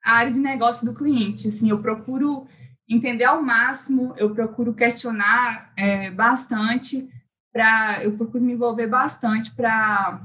[0.02, 1.50] a área de negócio do cliente.
[1.50, 2.48] Assim, eu procuro
[2.88, 7.10] entender ao máximo, eu procuro questionar é, bastante,
[7.52, 10.22] para eu procuro me envolver bastante para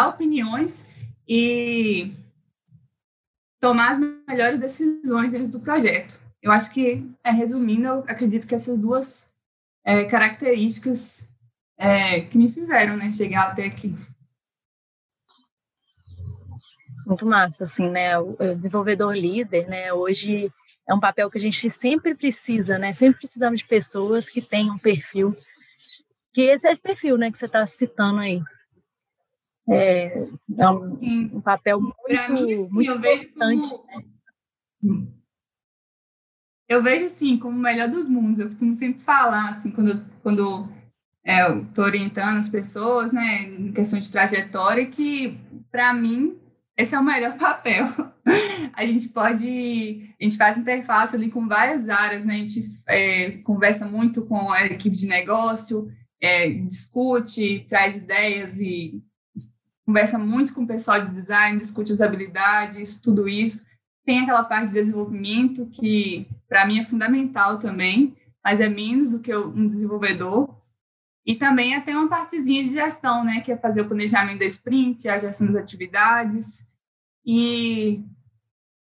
[0.00, 0.86] opiniões
[1.26, 2.12] e
[3.60, 3.98] tomar as
[4.28, 6.20] melhores decisões dentro do projeto.
[6.42, 9.32] Eu acho que, é, resumindo, eu acredito que essas duas
[9.84, 11.32] é, características
[11.78, 13.94] é, que me fizeram né, chegar até aqui.
[17.06, 18.18] Muito massa, assim, né?
[18.18, 19.92] O desenvolvedor líder, né?
[19.92, 20.52] Hoje
[20.88, 22.92] é um papel que a gente sempre precisa, né?
[22.92, 25.32] Sempre precisamos de pessoas que tenham um perfil,
[26.32, 28.40] que esse é esse perfil, né, que você está citando aí.
[29.68, 30.18] É,
[30.58, 30.98] é um,
[31.36, 33.68] um, papel muito, mim, muito importante.
[33.68, 33.84] Como...
[34.82, 35.06] Né?
[36.68, 38.38] Eu vejo assim como o melhor dos mundos.
[38.38, 40.68] Eu costumo sempre falar assim quando quando
[41.24, 45.40] é, eu estou orientando as pessoas, né, em questão de trajetória, que
[45.72, 46.38] para mim
[46.76, 47.86] esse é o melhor papel.
[48.72, 52.34] A gente pode, a gente faz interface ali com várias áreas, né?
[52.34, 59.02] A gente é, conversa muito com a equipe de negócio, é, discute, traz ideias e
[59.86, 63.64] conversa muito com o pessoal de design, discute usabilidades, tudo isso.
[64.04, 69.20] Tem aquela parte de desenvolvimento que, para mim, é fundamental também, mas é menos do
[69.20, 70.56] que um desenvolvedor.
[71.24, 74.46] E também é ter uma partezinha de gestão, né, que é fazer o planejamento da
[74.46, 76.65] sprint, a gestão das atividades,
[77.26, 78.04] e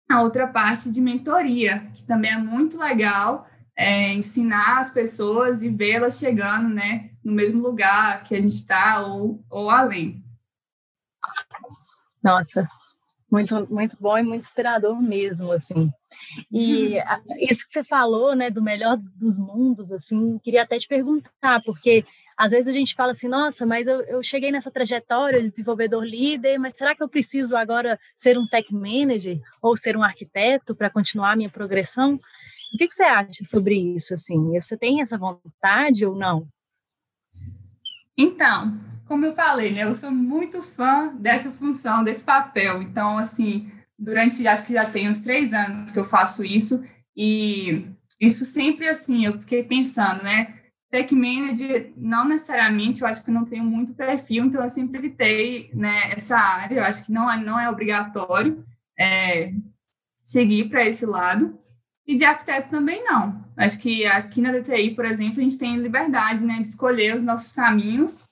[0.10, 5.70] a outra parte de mentoria, que também é muito legal, é ensinar as pessoas e
[5.70, 10.24] vê-las chegando, né, no mesmo lugar que a gente está ou, ou além.
[12.22, 12.68] Nossa,
[13.32, 15.90] muito, muito bom e muito inspirador mesmo, assim.
[16.52, 16.98] E
[17.40, 22.06] isso que você falou, né, do melhor dos mundos, assim, queria até te perguntar, porque
[22.42, 26.04] às vezes a gente fala assim, nossa, mas eu, eu cheguei nessa trajetória de desenvolvedor
[26.04, 30.76] líder, mas será que eu preciso agora ser um tech manager ou ser um arquiteto
[30.76, 32.16] para continuar a minha progressão?
[32.74, 34.16] O que, que você acha sobre isso?
[34.16, 36.48] Assim, você tem essa vontade ou não?
[38.18, 38.76] Então,
[39.08, 42.82] como eu falei, né, eu sou muito fã dessa função, desse papel.
[42.82, 46.84] Então, assim, durante acho que já tem uns três anos que eu faço isso
[47.16, 47.86] e
[48.20, 50.61] isso sempre assim, eu fiquei pensando, né?
[50.92, 55.72] Tech Manager, não necessariamente, eu acho que não tenho muito perfil, então eu sempre evitei
[55.74, 58.66] né, essa área, eu acho que não é, não é obrigatório
[59.00, 59.54] é,
[60.22, 61.58] seguir para esse lado.
[62.06, 63.42] E de arquiteto também não.
[63.56, 67.22] Acho que aqui na DTI, por exemplo, a gente tem liberdade né, de escolher os
[67.22, 68.28] nossos caminhos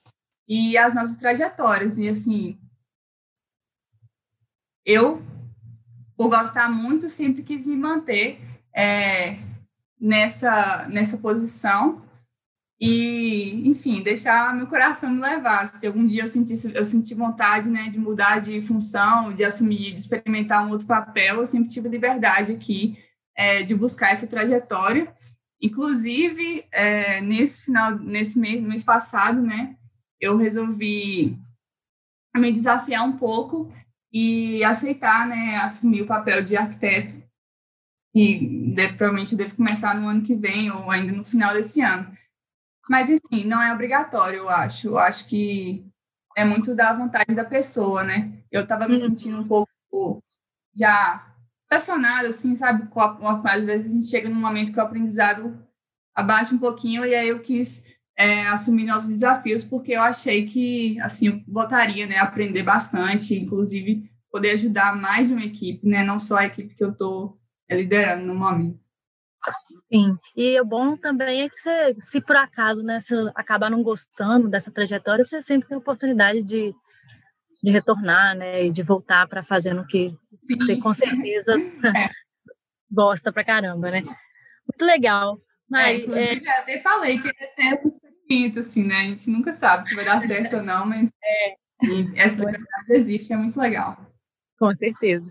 [0.46, 1.96] e as nossas trajetórias.
[1.96, 2.58] E, assim,
[4.84, 5.22] eu,
[6.14, 8.38] por gostar muito, sempre quis me manter
[8.74, 9.38] é,
[9.98, 12.02] nessa, nessa posição
[12.80, 15.74] e, enfim, deixar meu coração me levar.
[15.74, 19.92] Se algum dia eu sentisse, eu senti vontade, né, de mudar de função, de assumir,
[19.92, 22.96] de experimentar um outro papel, eu sempre tive liberdade aqui
[23.36, 25.14] é, de buscar essa trajetória.
[25.60, 29.76] Inclusive, é, nesse final, nesse mês, mês passado, né,
[30.18, 31.38] eu resolvi
[32.34, 33.70] me desafiar um pouco
[34.10, 37.20] e aceitar, né, assumir o papel de arquiteto.
[38.14, 42.10] E deve, provavelmente devo começar no ano que vem ou ainda no final desse ano.
[42.90, 44.88] Mas, assim, não é obrigatório, eu acho.
[44.88, 45.86] Eu acho que
[46.36, 48.32] é muito da vontade da pessoa, né?
[48.50, 49.00] Eu estava me uhum.
[49.00, 50.20] sentindo um pouco
[50.74, 51.24] já
[51.68, 52.88] pressionada, assim, sabe?
[53.44, 55.56] Às vezes a gente chega num momento que o aprendizado
[56.16, 57.84] abaixo um pouquinho e aí eu quis
[58.18, 64.10] é, assumir novos desafios porque eu achei que assim eu botaria, né, aprender bastante, inclusive
[64.32, 67.38] poder ajudar mais de uma equipe, né, não só a equipe que eu estou
[67.70, 68.89] liderando no momento.
[69.92, 73.82] Sim, e o bom também é que você, se por acaso, né, se acabar não
[73.82, 76.74] gostando dessa trajetória, você sempre tem a oportunidade de,
[77.62, 80.14] de retornar, né, e de voltar para fazer o que
[80.46, 80.58] Sim.
[80.58, 81.54] você com certeza
[81.96, 82.10] é.
[82.90, 84.02] gosta pra caramba, né?
[84.02, 85.40] Muito legal.
[85.68, 86.58] Mas, é, inclusive, é...
[86.58, 88.96] até falei que é um experimento, assim, né?
[88.96, 91.54] A gente nunca sabe se vai dar certo ou não, mas é.
[92.16, 93.96] essa liberdade existe, é muito legal.
[94.58, 95.30] Com certeza.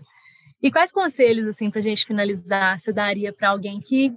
[0.62, 4.14] E quais conselhos, assim, para a gente finalizar, você daria para alguém que,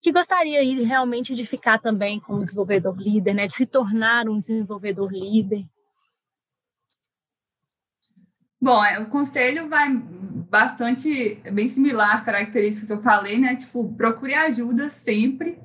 [0.00, 3.46] que gostaria realmente de ficar também como desenvolvedor líder, né?
[3.46, 5.66] De se tornar um desenvolvedor líder?
[8.60, 13.56] Bom, é, o conselho vai bastante, bem similar às características que eu falei, né?
[13.56, 15.58] Tipo, procure ajuda sempre.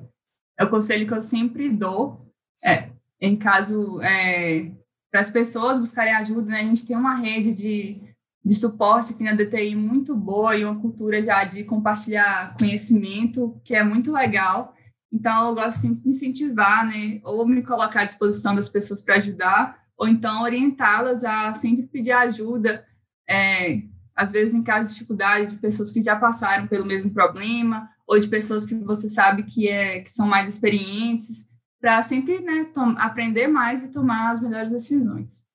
[0.58, 2.26] É o conselho que eu sempre dou.
[2.64, 2.90] É,
[3.20, 4.72] em caso é,
[5.12, 6.60] para as pessoas buscarem ajuda, né?
[6.60, 8.07] A gente tem uma rede de
[8.44, 13.74] de suporte aqui na DTI muito boa e uma cultura já de compartilhar conhecimento que
[13.74, 14.74] é muito legal.
[15.12, 17.20] Então, eu gosto sempre de incentivar, né?
[17.24, 22.12] Ou me colocar à disposição das pessoas para ajudar, ou então orientá-las a sempre pedir
[22.12, 22.86] ajuda,
[23.28, 23.82] é,
[24.14, 28.18] às vezes em casos de dificuldade, de pessoas que já passaram pelo mesmo problema, ou
[28.18, 31.46] de pessoas que você sabe que, é, que são mais experientes,
[31.80, 35.47] para sempre né, aprender mais e tomar as melhores decisões.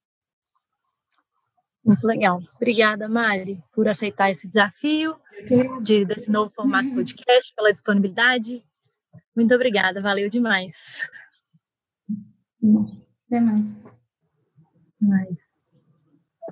[1.84, 2.39] Muito legal.
[2.55, 5.15] Obrigada, Mari, por aceitar esse desafio
[5.81, 8.63] de, desse novo formato de podcast, pela disponibilidade.
[9.36, 11.01] Muito obrigada, valeu demais.
[13.27, 13.77] Até mais.
[15.01, 15.38] mais.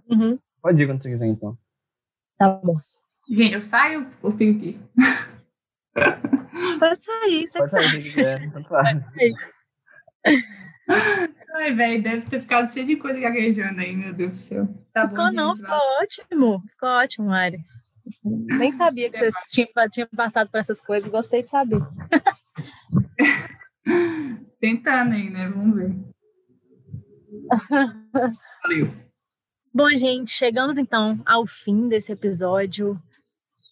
[0.10, 0.38] Uhum.
[0.62, 1.58] Pode ir quando você quiser, então.
[2.38, 2.74] Tá bom.
[3.30, 4.80] Gente, eu saio ou fico aqui?
[6.80, 8.52] Pode sair, você Pode sair, se quiser.
[8.52, 9.34] Pode sair.
[11.56, 14.68] Ai, velho, deve ter ficado cheio de coisa gaguejando aí, meu Deus do céu.
[14.94, 16.64] Tá ficou bom, não, ficou ótimo.
[16.70, 17.60] Ficou ótimo, Mari.
[18.24, 21.82] Nem sabia que vocês tinham, tinham passado por essas coisas, gostei de saber.
[24.60, 25.50] Tentando aí, né?
[25.50, 25.96] Vamos ver.
[28.64, 28.88] Valeu.
[29.74, 33.02] Bom, gente, chegamos então ao fim desse episódio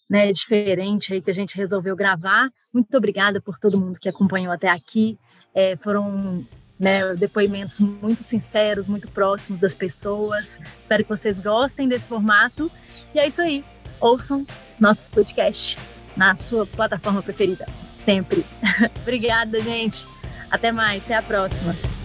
[0.08, 2.50] né, diferente aí que a gente resolveu gravar.
[2.72, 5.16] Muito obrigada por todo mundo que acompanhou até aqui.
[5.54, 6.44] É, foram
[6.80, 10.58] né, depoimentos muito sinceros, muito próximos das pessoas.
[10.80, 12.72] Espero que vocês gostem desse formato.
[13.14, 13.62] E é isso aí.
[14.00, 14.46] Ouçam
[14.80, 15.76] nosso podcast
[16.16, 17.68] na sua plataforma preferida.
[18.02, 18.46] Sempre.
[19.02, 20.06] Obrigada, gente.
[20.50, 21.04] Até mais.
[21.04, 21.99] Até a próxima.